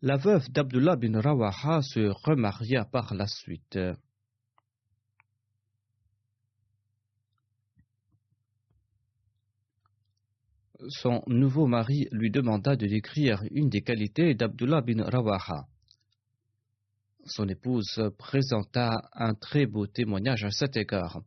[0.00, 3.76] La veuve d'Abdullah bin Rawaha se remaria par la suite.
[10.88, 15.66] Son nouveau mari lui demanda de décrire une des qualités d'Abdullah bin Rawaha.
[17.24, 21.22] Son épouse présenta un très beau témoignage à cet égard.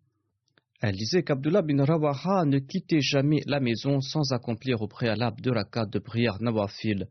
[0.79, 5.51] Elle disait qu'Abdullah bin Rawaha ne quittait jamais la maison sans accomplir au préalable de
[5.51, 7.09] la de prière Nawafil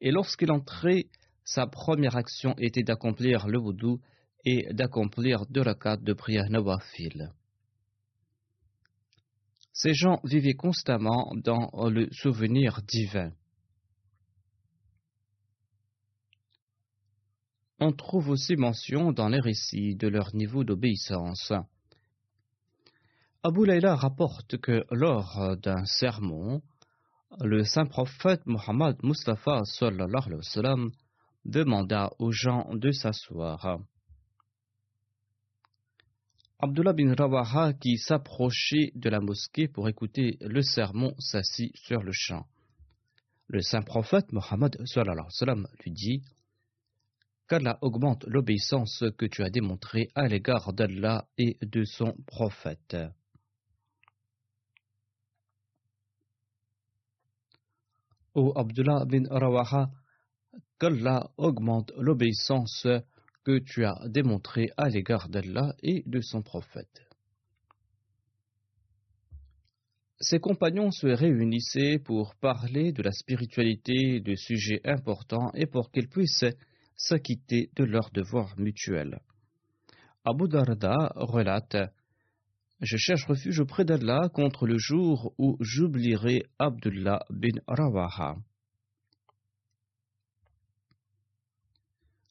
[0.00, 1.06] et lorsqu'il entrait,
[1.44, 4.00] sa première action était d'accomplir le voudou
[4.44, 7.32] et d'accomplir deux rakats de prière nawafil.
[9.72, 13.32] Ces gens vivaient constamment dans le souvenir divin.
[17.78, 21.52] On trouve aussi mention dans les récits de leur niveau d'obéissance.
[23.42, 26.62] Abu Layla rapporte que lors d'un sermon,
[27.40, 30.90] le saint prophète Mohammed Mustafa sallam,
[31.44, 33.80] demanda aux gens de s'asseoir.
[36.58, 42.12] Abdullah bin Rawaha, qui s'approchait de la mosquée pour écouter le sermon, s'assit sur le
[42.12, 42.46] champ.
[43.48, 44.76] Le saint prophète Mohammed
[45.84, 46.22] lui dit
[47.48, 52.96] Qu'Allah augmente l'obéissance que tu as démontrée à l'égard d'Allah et de son prophète.
[58.36, 59.88] Ô Abdullah bin Rawaha,
[60.78, 62.86] qu'Allah augmente l'obéissance
[63.44, 67.00] que tu as démontré à l'égard d'Allah et de son prophète.
[70.20, 76.08] Ses compagnons se réunissaient pour parler de la spiritualité, de sujets importants et pour qu'ils
[76.08, 76.44] puissent
[76.94, 79.18] s'acquitter de leurs devoirs mutuels.
[80.26, 81.90] Abu Darda relate
[82.80, 88.36] Je cherche refuge auprès d'Allah contre le jour où j'oublierai Abdullah bin Rawaha.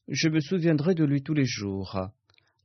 [0.06, 1.98] Je me souviendrai de lui tous les jours.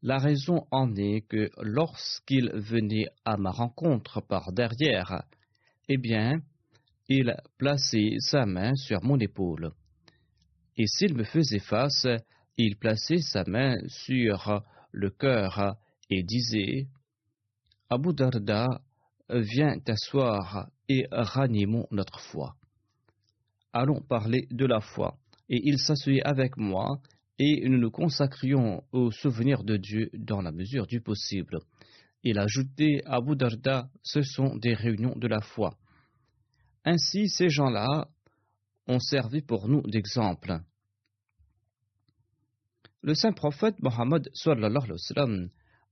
[0.04, 5.24] La raison en est que lorsqu'il venait à ma rencontre par derrière,
[5.90, 6.40] eh bien,
[7.10, 9.72] il plaçait sa main sur mon épaule.
[10.78, 12.06] Et s'il me faisait face,
[12.58, 15.78] il plaçait sa main sur le cœur
[16.12, 16.88] et disait
[17.94, 18.68] Abu Darda,
[19.30, 22.56] viens t'asseoir et ranimons notre foi.
[23.74, 25.18] Allons parler de la foi.
[25.50, 27.02] Et il s'asseyait avec moi
[27.38, 31.60] et nous nous consacrions au souvenir de Dieu dans la mesure du possible.
[32.24, 35.78] Il ajoutait Abu Darda, ce sont des réunions de la foi.
[36.86, 38.08] Ainsi, ces gens-là
[38.88, 40.62] ont servi pour nous d'exemple.
[43.02, 44.30] Le saint prophète Mohammed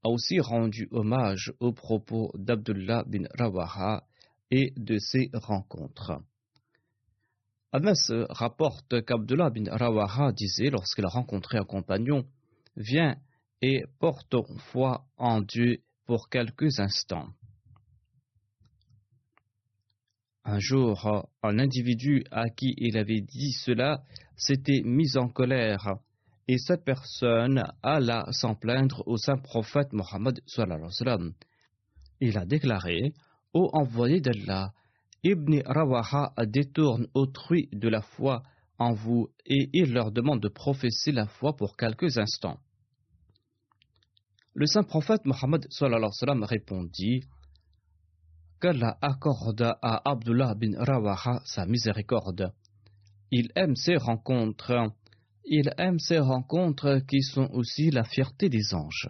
[0.03, 4.03] a aussi rendu hommage aux propos d'Abdullah bin Rawaha
[4.51, 6.21] et de ses rencontres.
[7.71, 12.25] Anas rapporte qu'Abdullah bin Rawaha disait lorsqu'il a rencontré un compagnon
[12.75, 13.17] Viens
[13.61, 14.35] et porte
[14.71, 17.27] foi en Dieu pour quelques instants.
[20.45, 24.01] Un jour, un individu à qui il avait dit cela
[24.35, 25.99] s'était mis en colère
[26.49, 30.39] et cette personne alla s'en plaindre au saint prophète Mohammed.
[32.19, 33.13] Il a déclaré
[33.53, 34.73] Ô envoyé d'Allah,
[35.23, 38.41] Ibn Rawaha détourne autrui de la foi
[38.79, 42.57] en vous et il leur demande de professer la foi pour quelques instants.
[44.55, 45.67] Le saint prophète Mohammed
[46.45, 47.25] répondit
[48.59, 52.51] qu'Allah accorda à Abdullah bin Rawaha sa miséricorde.
[53.29, 54.91] Il aime ces rencontres.
[55.51, 59.09] Il aime ces rencontres qui sont aussi la fierté des anges.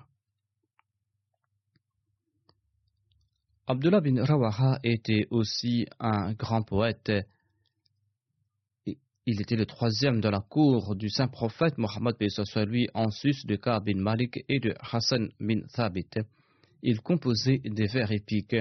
[3.67, 7.11] Abdullah bin Rawaha était aussi un grand poète.
[8.85, 12.15] Il était le troisième de la cour du saint prophète Mohammed
[12.67, 16.09] lui en sus de Ka bin Malik et de Hassan bin Thabit.
[16.83, 18.55] Il composait des vers épiques.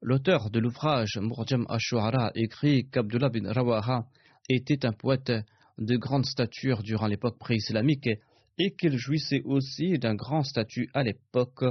[0.00, 4.06] L'auteur de l'ouvrage Murjam Ashuara écrit qu'Abdullah bin Rawaha
[4.48, 5.32] était un poète
[5.78, 8.08] de grande stature durant l'époque pré-islamique
[8.58, 11.62] et qu'il jouissait aussi d'un grand statut à l'époque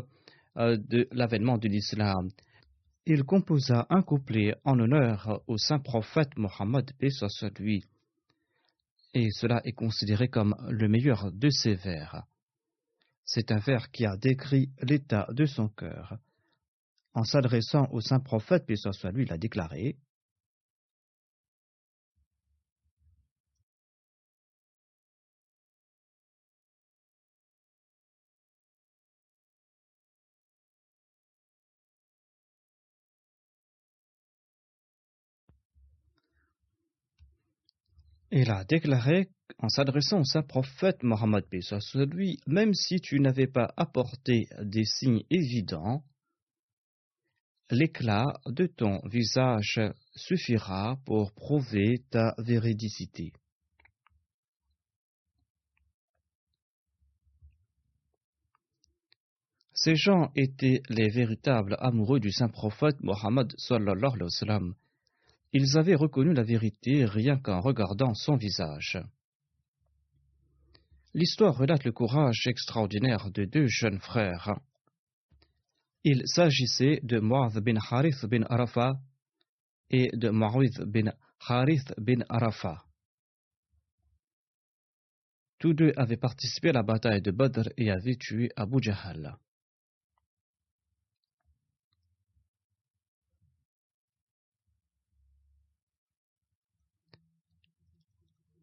[0.57, 2.29] euh, de l'avènement de l'islam.
[3.05, 6.91] Il composa un couplet en honneur au saint prophète Mohammed
[7.59, 7.83] lui,
[9.13, 12.23] et cela est considéré comme le meilleur de ses vers.
[13.25, 16.17] C'est un vers qui a décrit l'état de son cœur.
[17.13, 19.95] En s'adressant au saint prophète, soit lui, il a déclaré
[38.31, 41.45] Il a déclaré en s'adressant au saint prophète Mohammed
[42.11, 46.03] lui, même si tu n'avais pas apporté des signes évidents,
[47.71, 49.79] l'éclat de ton visage
[50.15, 53.31] suffira pour prouver ta véridicité.
[59.73, 64.17] Ces gens étaient les véritables amoureux du saint prophète Mohammed sallallahu
[65.53, 68.99] ils avaient reconnu la vérité rien qu'en regardant son visage.
[71.13, 74.59] L'histoire relate le courage extraordinaire de deux jeunes frères.
[76.03, 78.99] Il s'agissait de Mu'adh bin Harith bin Arafa
[79.89, 81.11] et de Mu'adh bin
[81.47, 82.83] Harith bin Arafa.
[85.59, 89.37] Tous deux avaient participé à la bataille de Badr et avaient tué Abu Jahal.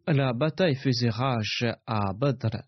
[0.06, 2.62] La bataille faisait rage à Badr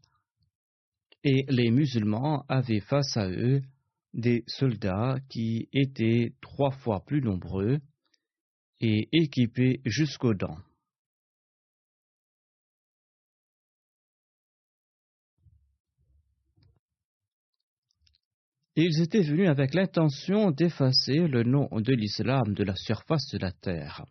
[1.22, 3.61] et les musulmans avaient face à eux
[4.14, 7.78] des soldats qui étaient trois fois plus nombreux
[8.80, 10.59] et équipés jusqu'aux dents.
[18.76, 23.53] Ils étaient venus avec l'intention d'effacer le nom de l'islam de la surface de la
[23.53, 24.07] terre.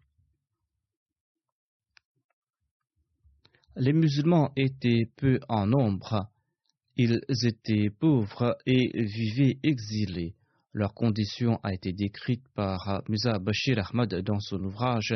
[3.78, 6.30] Les musulmans étaient peu en nombre
[6.96, 10.36] Ils étaient pauvres et vivaient exilés.
[10.72, 15.14] Leur condition a été décrite par Musa Bashir Ahmad dans son ouvrage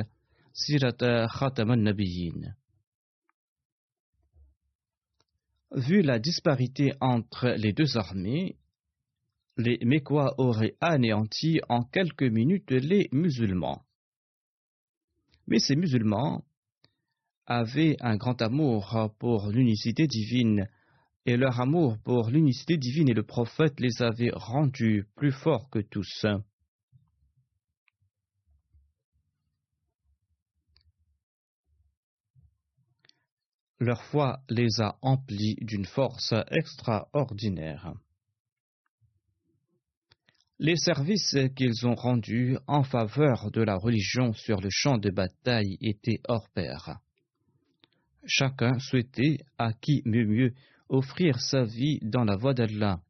[0.54, 2.56] Sirat Khatam al-Nabiyyin.
[5.72, 8.58] Vu la disparité entre les deux armées,
[9.58, 13.84] les Mécois auraient anéanti en quelques minutes les musulmans.
[15.48, 16.44] Mais ces musulmans
[17.50, 20.70] avaient un grand amour pour l'unicité divine,
[21.26, 25.80] et leur amour pour l'unicité divine et le prophète les avait rendus plus forts que
[25.80, 26.26] tous.
[33.80, 37.94] Leur foi les a emplis d'une force extraordinaire.
[40.60, 45.78] Les services qu'ils ont rendus en faveur de la religion sur le champ de bataille
[45.80, 47.00] étaient hors pair.
[48.26, 50.54] Chacun souhaitait, à qui mieux mieux,
[50.90, 53.02] offrir sa vie dans la voie d'Allah.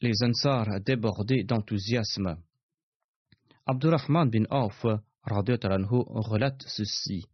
[0.00, 2.36] Les Ansar débordaient d'enthousiasme.
[3.66, 4.86] Abdurrahman bin Auf
[5.24, 7.26] relate ceci.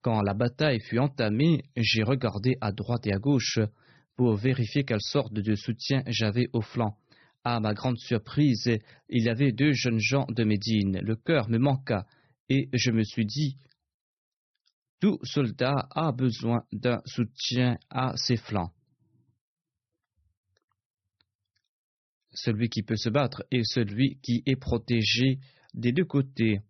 [0.00, 3.58] Quand la bataille fut entamée, j'ai regardé à droite et à gauche
[4.16, 6.96] pour vérifier quelle sorte de soutien j'avais au flanc.
[7.44, 8.70] À ma grande surprise,
[9.08, 11.00] il y avait deux jeunes gens de Médine.
[11.02, 12.06] Le cœur me manqua
[12.48, 13.56] et je me suis dit
[15.00, 18.72] tout soldat a besoin d'un soutien à ses flancs.
[22.32, 25.40] Celui qui peut se battre est celui qui est protégé
[25.74, 26.60] des deux côtés.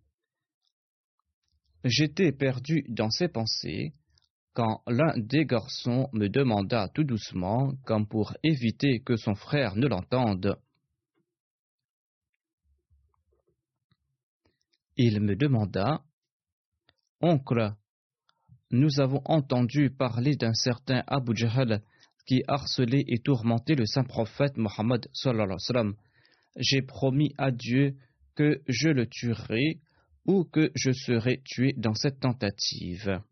[1.85, 3.93] J'étais perdu dans ces pensées
[4.55, 9.87] quand l'un des garçons me demanda tout doucement, comme pour éviter que son frère ne
[9.87, 10.59] l'entende.
[14.97, 16.03] Il me demanda
[17.23, 17.73] Oncle,
[18.71, 21.83] nous avons entendu parler d'un certain Abu Jahl
[22.27, 25.09] qui harcelait et tourmentait le saint prophète Mohammed.
[26.57, 27.97] J'ai promis à Dieu
[28.35, 29.81] que je le tuerai
[30.27, 33.23] ou que je serai tué dans cette tentative.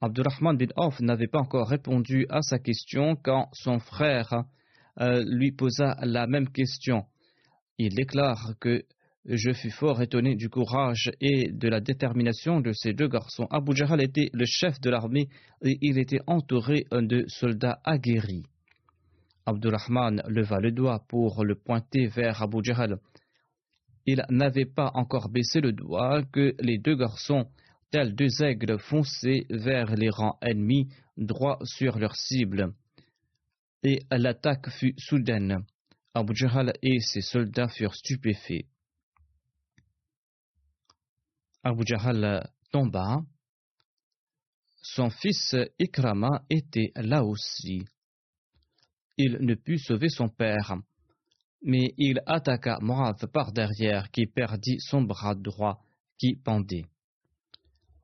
[0.00, 4.44] Abdurrahman bin Auf n'avait pas encore répondu à sa question quand son frère
[5.00, 7.04] euh, lui posa la même question.
[7.78, 8.84] Il déclare que
[9.26, 13.46] je fus fort étonné du courage et de la détermination de ces deux garçons.
[13.50, 15.28] Abu Jahl était le chef de l'armée
[15.62, 18.44] et il était entouré de soldats aguerris.
[19.46, 22.98] Abdurrahman leva le doigt pour le pointer vers Abu Jahl.
[24.06, 27.46] Il n'avait pas encore baissé le doigt que les deux garçons,
[27.90, 32.72] tels deux aigles, fonçaient vers les rangs ennemis, droit sur leur cible.
[33.82, 35.64] Et l'attaque fut soudaine.
[36.14, 38.64] Abu Jahl et ses soldats furent stupéfaits.
[41.62, 43.22] Abu Jahl tomba.
[44.82, 47.84] Son fils Ikrama était là aussi.
[49.16, 50.76] Il ne put sauver son père
[51.62, 55.80] mais il attaqua Moab par derrière, qui perdit son bras droit,
[56.18, 56.86] qui pendait.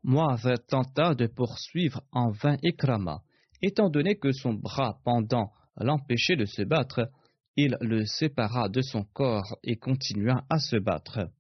[0.02, 3.22] Moab tenta de poursuivre en vain Ikrama.
[3.62, 7.11] Étant donné que son bras pendant l'empêchait de se battre,
[7.57, 11.30] il le sépara de son corps et continua à se battre.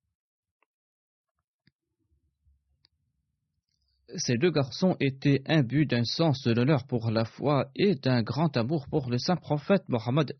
[4.14, 8.56] Ces deux garçons étaient imbus d'un sens de l'honneur pour la foi et d'un grand
[8.56, 10.32] amour pour le saint prophète Mohammed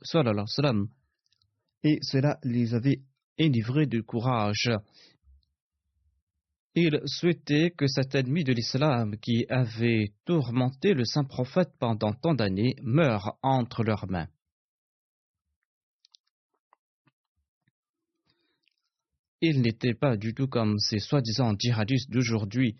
[1.82, 3.02] et cela les avait
[3.40, 4.70] enivrés de courage.
[6.74, 12.34] Ils souhaitaient que cet ennemi de l'islam qui avait tourmenté le saint prophète pendant tant
[12.34, 14.28] d'années meure entre leurs mains.
[19.40, 22.76] Ils n'étaient pas du tout comme ces soi-disant djihadistes d'aujourd'hui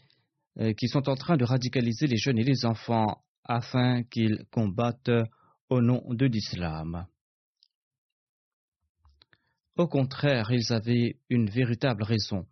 [0.76, 5.11] qui sont en train de radicaliser les jeunes et les enfants afin qu'ils combattent
[5.68, 7.07] au nom de l'islam.
[9.76, 12.46] Au contraire, ils avaient une véritable raison.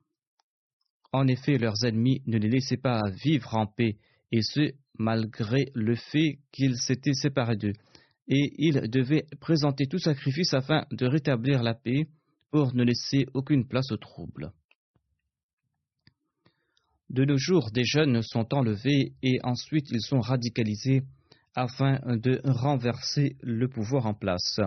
[1.13, 3.97] En effet, leurs ennemis ne les laissaient pas vivre en paix,
[4.31, 7.73] et ce, malgré le fait qu'ils s'étaient séparés d'eux,
[8.29, 12.09] et ils devaient présenter tout sacrifice afin de rétablir la paix
[12.51, 14.53] pour ne laisser aucune place au trouble.
[17.11, 21.03] De nos jours, des jeunes sont enlevés et ensuite ils sont radicalisés
[21.55, 24.61] afin de renverser le pouvoir en place.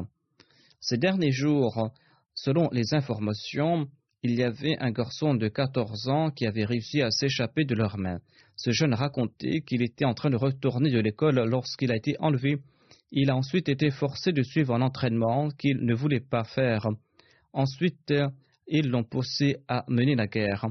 [0.80, 1.92] Ces derniers jours,
[2.40, 3.88] Selon les informations,
[4.22, 7.98] il y avait un garçon de 14 ans qui avait réussi à s'échapper de leurs
[7.98, 8.20] mains.
[8.56, 12.60] Ce jeune racontait qu'il était en train de retourner de l'école lorsqu'il a été enlevé.
[13.12, 16.88] Il a ensuite été forcé de suivre un entraînement qu'il ne voulait pas faire.
[17.54, 18.14] Ensuite,
[18.68, 20.68] ils l'ont poussé à mener la guerre.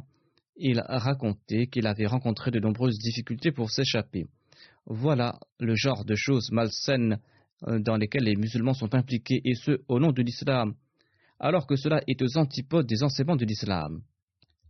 [0.57, 4.26] Il racontait qu'il avait rencontré de nombreuses difficultés pour s'échapper.
[4.86, 7.18] Voilà le genre de choses malsaines
[7.66, 10.74] euh, dans lesquelles les musulmans sont impliqués, et ce, au nom de l'islam,
[11.38, 14.02] alors que cela est aux antipodes des enseignements de l'islam.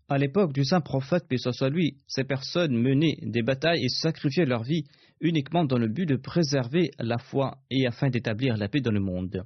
[0.08, 4.46] À l'époque du saint prophète, paix soit lui, ces personnes menaient des batailles et sacrifiaient
[4.46, 4.84] leur vie
[5.20, 9.00] uniquement dans le but de préserver la foi et afin d'établir la paix dans le
[9.00, 9.44] monde.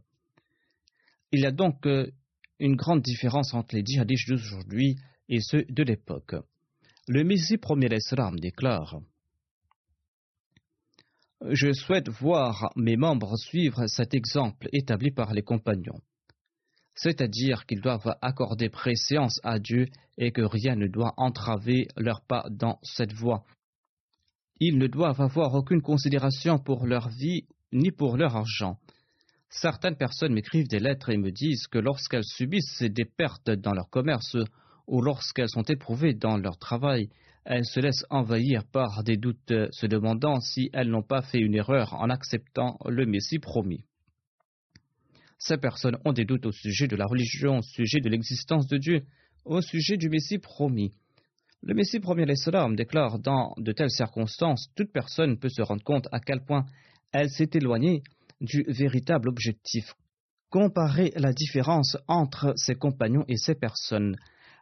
[1.32, 2.10] Il y a donc euh,
[2.58, 4.96] une grande différence entre les djihadistes d'aujourd'hui
[5.30, 6.34] et ceux de l'époque.
[7.08, 9.00] Le Messie premier l'Islam déclare
[11.50, 16.02] Je souhaite voir mes membres suivre cet exemple établi par les compagnons
[17.00, 19.86] c'est-à-dire qu'ils doivent accorder préséance à Dieu
[20.18, 23.44] et que rien ne doit entraver leur pas dans cette voie.
[24.58, 28.78] Ils ne doivent avoir aucune considération pour leur vie ni pour leur argent.
[29.48, 33.88] Certaines personnes m'écrivent des lettres et me disent que lorsqu'elles subissent des pertes dans leur
[33.88, 34.36] commerce
[34.90, 37.08] ou lorsqu'elles sont éprouvées dans leur travail,
[37.44, 41.54] elles se laissent envahir par des doutes, se demandant si elles n'ont pas fait une
[41.54, 43.84] erreur en acceptant le Messie promis.
[45.38, 48.76] Ces personnes ont des doutes au sujet de la religion, au sujet de l'existence de
[48.76, 49.04] Dieu,
[49.44, 50.92] au sujet du Messie promis.
[51.62, 56.08] Le Messie promis l'Islam déclare dans de telles circonstances, toute personne peut se rendre compte
[56.10, 56.66] à quel point
[57.12, 58.02] elle s'est éloignée
[58.40, 59.94] du véritable objectif.
[60.50, 64.16] Comparez la différence entre ses compagnons et ces personnes.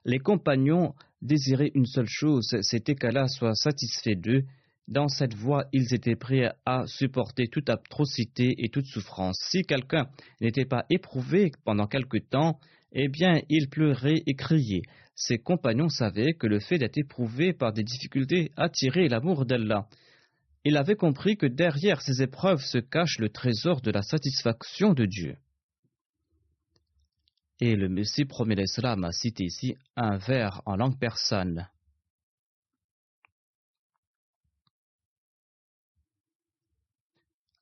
[0.09, 4.45] Les compagnons désiraient une seule chose, c'était qu'Allah soit satisfait d'eux
[4.87, 9.37] dans cette voie, ils étaient prêts à supporter toute atrocité et toute souffrance.
[9.51, 10.09] Si quelqu'un
[10.41, 12.59] n'était pas éprouvé pendant quelque temps,
[12.93, 14.81] eh bien, il pleurait et criait.
[15.15, 19.89] Ses compagnons savaient que le fait d'être éprouvé par des difficultés attirait l'amour d'Allah.
[20.65, 25.05] Il avait compris que derrière ces épreuves se cache le trésor de la satisfaction de
[25.05, 25.37] Dieu.
[27.61, 31.69] Et le Messie promet l'Islam a cité ici un vers en langue persane.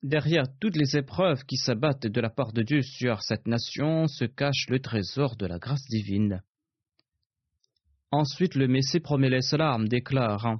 [0.03, 4.25] Derrière toutes les épreuves qui s'abattent de la part de Dieu sur cette nation se
[4.25, 6.43] cache le trésor de la grâce divine.
[8.11, 10.59] Ensuite, le Messie promet l'Islam déclare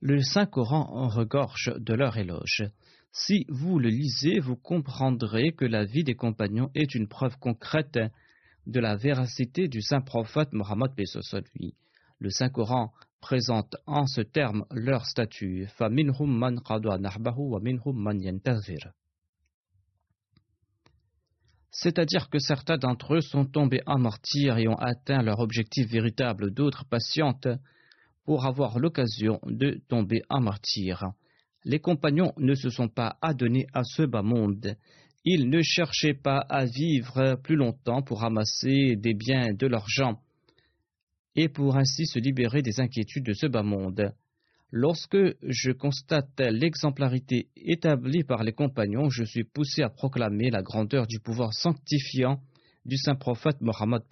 [0.00, 2.64] Le Saint-Coran regorge de leur éloge.
[3.16, 8.00] Si vous le lisez, vous comprendrez que la vie des compagnons est une preuve concrète
[8.66, 10.90] de la véracité du saint prophète Mohammed
[11.54, 11.74] lui.
[12.18, 15.68] Le Saint-Coran présente en ce terme leur statut.
[21.70, 26.52] C'est-à-dire que certains d'entre eux sont tombés en martyrs et ont atteint leur objectif véritable,
[26.52, 27.46] d'autres patientes
[28.24, 31.12] pour avoir l'occasion de tomber en martyr.
[31.64, 34.76] Les compagnons ne se sont pas adonnés à ce bas monde.
[35.24, 40.20] Ils ne cherchaient pas à vivre plus longtemps pour ramasser des biens de leurs gens
[41.36, 44.12] et pour ainsi se libérer des inquiétudes de ce bas monde.
[44.70, 51.06] Lorsque je constate l'exemplarité établie par les compagnons, je suis poussé à proclamer la grandeur
[51.06, 52.40] du pouvoir sanctifiant
[52.84, 54.02] du saint prophète Mohammed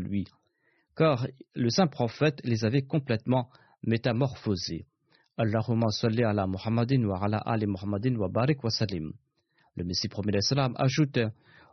[0.00, 0.24] lui,
[0.96, 3.48] car le saint prophète les avait complètement
[3.84, 4.86] métamorphosés.
[5.38, 9.12] Allahumma salli ala Muhammadin wa ala ali Muhammadin wa barik wa salim.
[9.76, 11.18] Le Messie promet l'Islam ajoute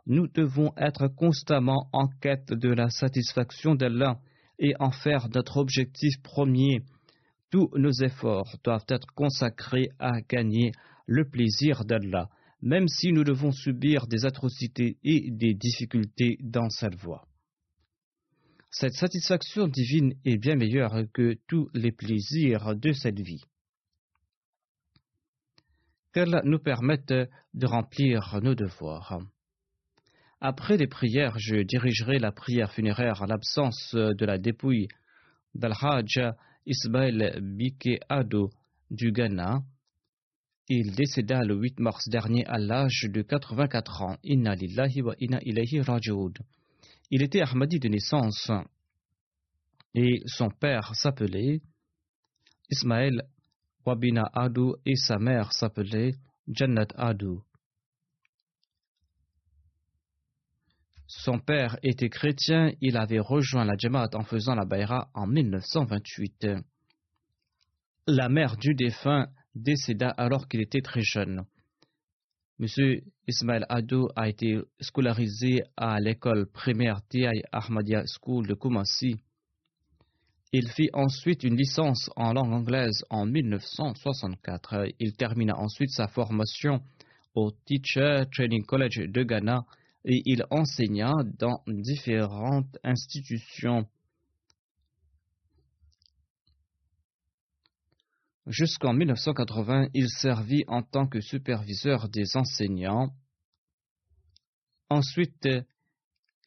[0.06, 4.20] Nous devons être constamment en quête de la satisfaction d'Allah
[4.58, 6.82] et en faire notre objectif premier.
[7.50, 10.72] Tous nos efforts doivent être consacrés à gagner
[11.06, 12.28] le plaisir d'Allah,
[12.60, 17.26] même si nous devons subir des atrocités et des difficultés dans cette voie.
[18.70, 23.40] Cette satisfaction divine est bien meilleure que tous les plaisirs de cette vie.
[26.14, 29.20] Qu'elle nous permette de remplir nos devoirs.
[30.40, 34.86] Après les prières, je dirigerai la prière funéraire en l'absence de la dépouille
[35.56, 36.20] d'Al-Hajj
[36.66, 38.50] Ismail Bike Ado
[38.92, 39.62] du Ghana.
[40.68, 44.16] Il décéda le 8 mars dernier à l'âge de 84 ans.
[44.22, 45.80] Inna lillahi wa inna ilayhi.
[47.10, 48.52] Il était Ahmadi de naissance
[49.94, 51.60] et son père s'appelait
[52.70, 53.20] Ismail
[53.86, 56.14] Wabina Ado et sa mère s'appelait
[56.48, 57.42] Jannat Ado.
[61.06, 66.48] Son père était chrétien, il avait rejoint la Jamaat en faisant la Bayra en 1928.
[68.06, 71.44] La mère du défunt décéda alors qu'il était très jeune.
[72.58, 77.42] Monsieur Ismail Adou a été scolarisé à l'école primaire T.I.
[77.50, 79.16] Ahmadiyya School de Kumasi.
[80.56, 84.86] Il fit ensuite une licence en langue anglaise en 1964.
[85.00, 86.80] Il termina ensuite sa formation
[87.34, 89.66] au Teacher Training College de Ghana
[90.04, 93.88] et il enseigna dans différentes institutions.
[98.46, 103.12] Jusqu'en 1980, il servit en tant que superviseur des enseignants.
[104.88, 105.48] Ensuite,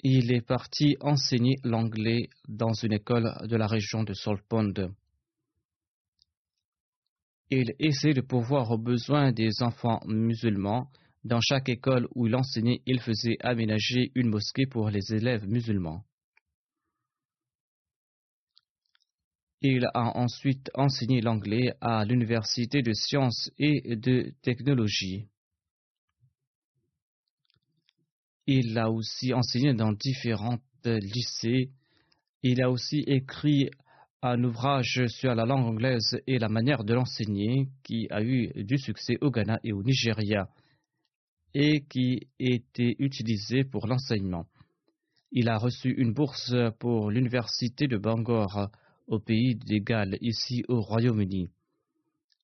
[0.04, 4.74] il est parti enseigner l'anglais dans une école de la région de Solpond.
[7.50, 10.90] Il essaie de pourvoir aux besoins des enfants musulmans.
[11.24, 16.04] Dans chaque école où il enseignait, il faisait aménager une mosquée pour les élèves musulmans.
[19.62, 25.28] Il a ensuite enseigné l'anglais à l'Université de sciences et de technologie.
[28.48, 31.70] Il a aussi enseigné dans différents lycées.
[32.44, 33.70] Il a aussi écrit
[34.22, 38.78] un ouvrage sur la langue anglaise et la manière de l'enseigner qui a eu du
[38.78, 40.48] succès au Ghana et au Nigeria
[41.54, 44.46] et qui était utilisé pour l'enseignement.
[45.32, 48.70] Il a reçu une bourse pour l'université de Bangor
[49.08, 51.50] au pays des Galles, ici au Royaume-Uni.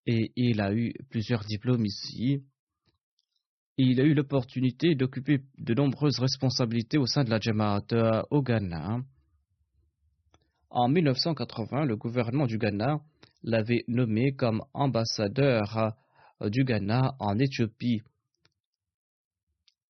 [0.06, 2.44] Et il a eu plusieurs diplômes ici.
[3.78, 7.88] Il a eu l'opportunité d'occuper de nombreuses responsabilités au sein de la Jamaat
[8.30, 9.00] au Ghana.
[10.70, 13.02] En 1980, le gouvernement du Ghana
[13.42, 15.96] l'avait nommé comme ambassadeur
[16.42, 18.04] du Ghana en Éthiopie.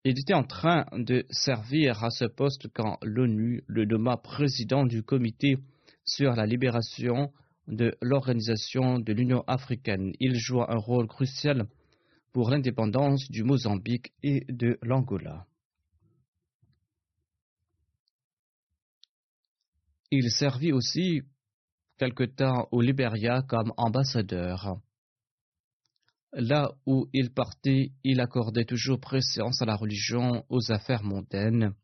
[0.05, 5.03] Il était en train de servir à ce poste quand l'ONU le nomma président du
[5.03, 5.57] comité
[6.05, 7.33] sur la libération
[7.67, 10.13] de l'Organisation de l'Union africaine.
[10.21, 11.67] Il joua un rôle crucial
[12.33, 15.47] pour l'indépendance du Mozambique et de l'Angola.
[20.11, 21.23] Il servit aussi
[21.99, 24.77] quelque temps au Libéria comme ambassadeur.
[26.33, 31.75] Là où il partait, il accordait toujours préséance à la religion, aux affaires mondaines.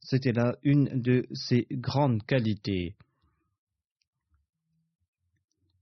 [0.00, 2.96] C'était là une de ses grandes qualités.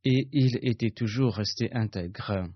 [0.05, 2.51] Et il était toujours resté intègre.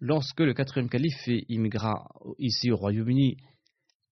[0.00, 3.38] Lorsque le quatrième calife immigra ici au Royaume-Uni,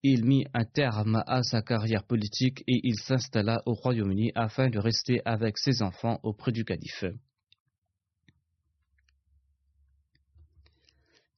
[0.02, 4.78] il mit un terme à sa carrière politique et il s'installa au Royaume-Uni afin de
[4.78, 7.04] rester avec ses enfants auprès du calife.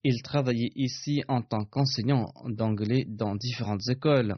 [0.04, 4.36] Il travaillait ici en tant qu'enseignant d'anglais dans différentes écoles.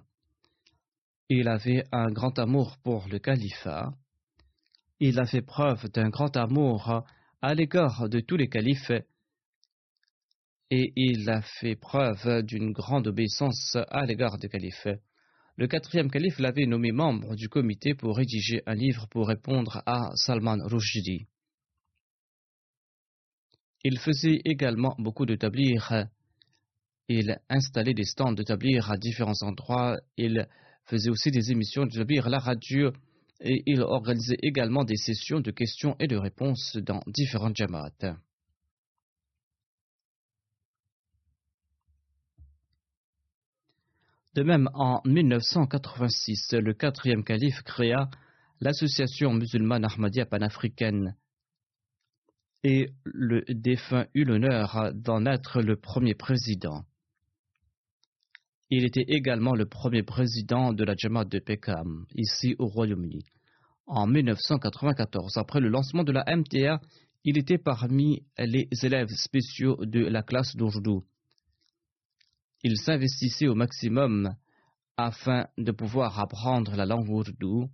[1.29, 3.93] Il avait un grand amour pour le califat.
[5.01, 7.05] Il a fait preuve d'un grand amour
[7.43, 8.93] à l'égard de tous les califes
[10.71, 14.89] et il a fait preuve d'une grande obéissance à l'égard des califes.
[15.57, 20.11] Le quatrième calife l'avait nommé membre du comité pour rédiger un livre pour répondre à
[20.15, 21.27] Salman Rushdie.
[23.83, 26.09] Il faisait également beaucoup de.
[27.09, 28.45] Il installait des stands de
[28.91, 29.97] à différents endroits.
[30.17, 30.47] Il
[30.85, 32.93] faisait aussi des émissions de à la radio
[33.41, 38.19] et il organisait également des sessions de questions et de réponses dans différentes jamaats.
[44.39, 48.09] De même, en 1986, le quatrième calife créa
[48.61, 51.17] l'association musulmane Ahmadiyya panafricaine
[52.63, 56.85] et le défunt eut l'honneur d'en être le premier président.
[58.71, 63.25] Il était également le premier président de la Jamaat de Peckham, ici au Royaume-Uni.
[63.87, 66.81] En 1994, après le lancement de la MTA,
[67.25, 71.05] il était parmi les élèves spéciaux de la classe d'Ourdou.
[72.63, 74.35] Il s'investissait au maximum
[74.97, 77.71] afin de pouvoir apprendre la langue ourdou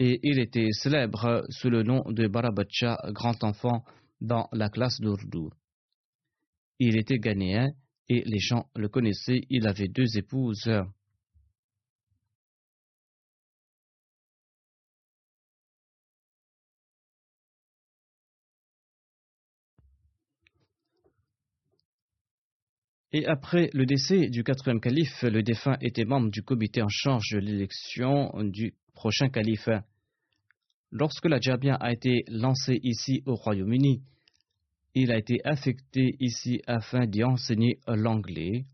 [0.00, 3.84] et il était célèbre sous le nom de Barabacha, grand enfant
[4.20, 5.50] dans la classe d'Ourdou.
[6.78, 7.70] Il était ghanéen
[8.08, 10.70] et les gens le connaissaient, il avait deux épouses.
[23.12, 27.30] Et après le décès du quatrième calife, le défunt était membre du comité en charge
[27.32, 29.68] de l'élection du prochain calife.
[30.92, 34.02] Lorsque la Djabia a été lancée ici au Royaume-Uni,
[34.94, 38.64] il a été affecté ici afin d'y enseigner l'anglais.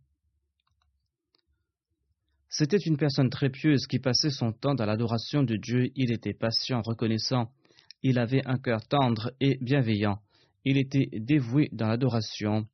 [2.49, 5.91] C'était une personne très pieuse qui passait son temps dans l'adoration de Dieu.
[5.95, 7.51] Il était patient, reconnaissant.
[8.03, 10.19] Il avait un cœur tendre et bienveillant.
[10.65, 12.67] Il était dévoué dans l'adoration.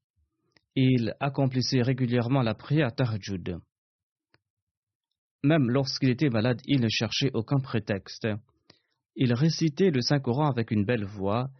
[0.75, 3.59] Il accomplissait régulièrement la prière Tarjud.
[5.45, 8.27] Même lorsqu'il était malade, il ne cherchait aucun prétexte.
[9.17, 11.51] Il récitait le Saint-Coran avec une belle voix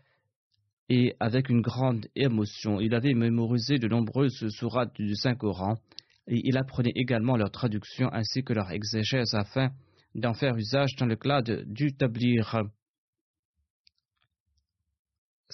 [0.89, 2.81] et avec une grande émotion.
[2.81, 5.75] Il avait mémorisé de nombreuses sourates du Saint-Coran
[6.27, 9.73] et il apprenait également leur traduction ainsi que leur exégèse afin
[10.15, 12.63] d'en faire usage dans le cadre du tablir.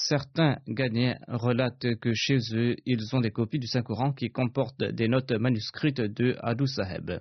[0.01, 5.09] Certains Ghanéens relatent que chez eux, ils ont des copies du Saint-Coran qui comportent des
[5.09, 7.19] notes manuscrites de Adou Saheb.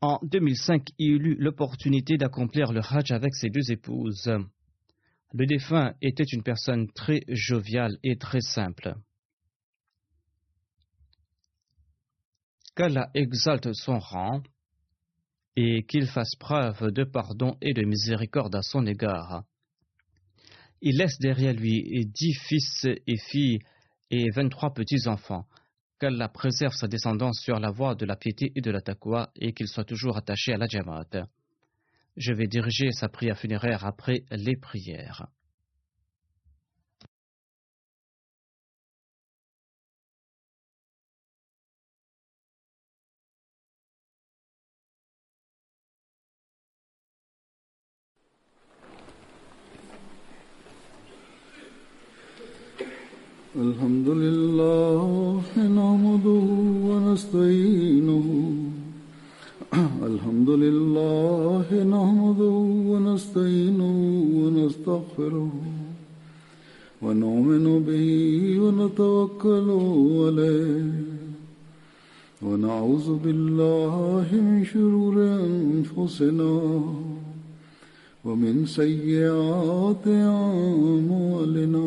[0.00, 4.32] En 2005, il eut l'opportunité d'accomplir le Hajj avec ses deux épouses.
[5.34, 8.94] Le défunt était une personne très joviale et très simple.
[12.74, 14.42] Qu'Allah exalte son rang
[15.56, 19.44] et qu'il fasse preuve de pardon et de miséricorde à son égard.
[20.82, 23.58] Il laisse derrière lui dix fils et filles
[24.10, 25.46] et vingt-trois petits-enfants.
[25.98, 29.54] Qu'Allah préserve sa descendance sur la voie de la piété et de la taqwa et
[29.54, 31.26] qu'il soit toujours attaché à la Jamaat.
[32.18, 35.26] Je vais diriger sa prière funéraire après les prières.
[53.60, 56.40] الحمد لله نحمده
[56.88, 58.26] ونستعينه.
[60.10, 62.56] الحمد لله نحمده
[62.90, 63.96] ونستعينه
[64.40, 65.50] ونستغفره
[67.02, 68.08] ونؤمن به
[68.60, 69.68] ونتوكل
[70.20, 70.92] عليه.
[72.42, 75.16] ونعوذ بالله من شرور
[75.48, 76.82] أنفسنا
[78.24, 81.86] ومن سيئات أعمالنا.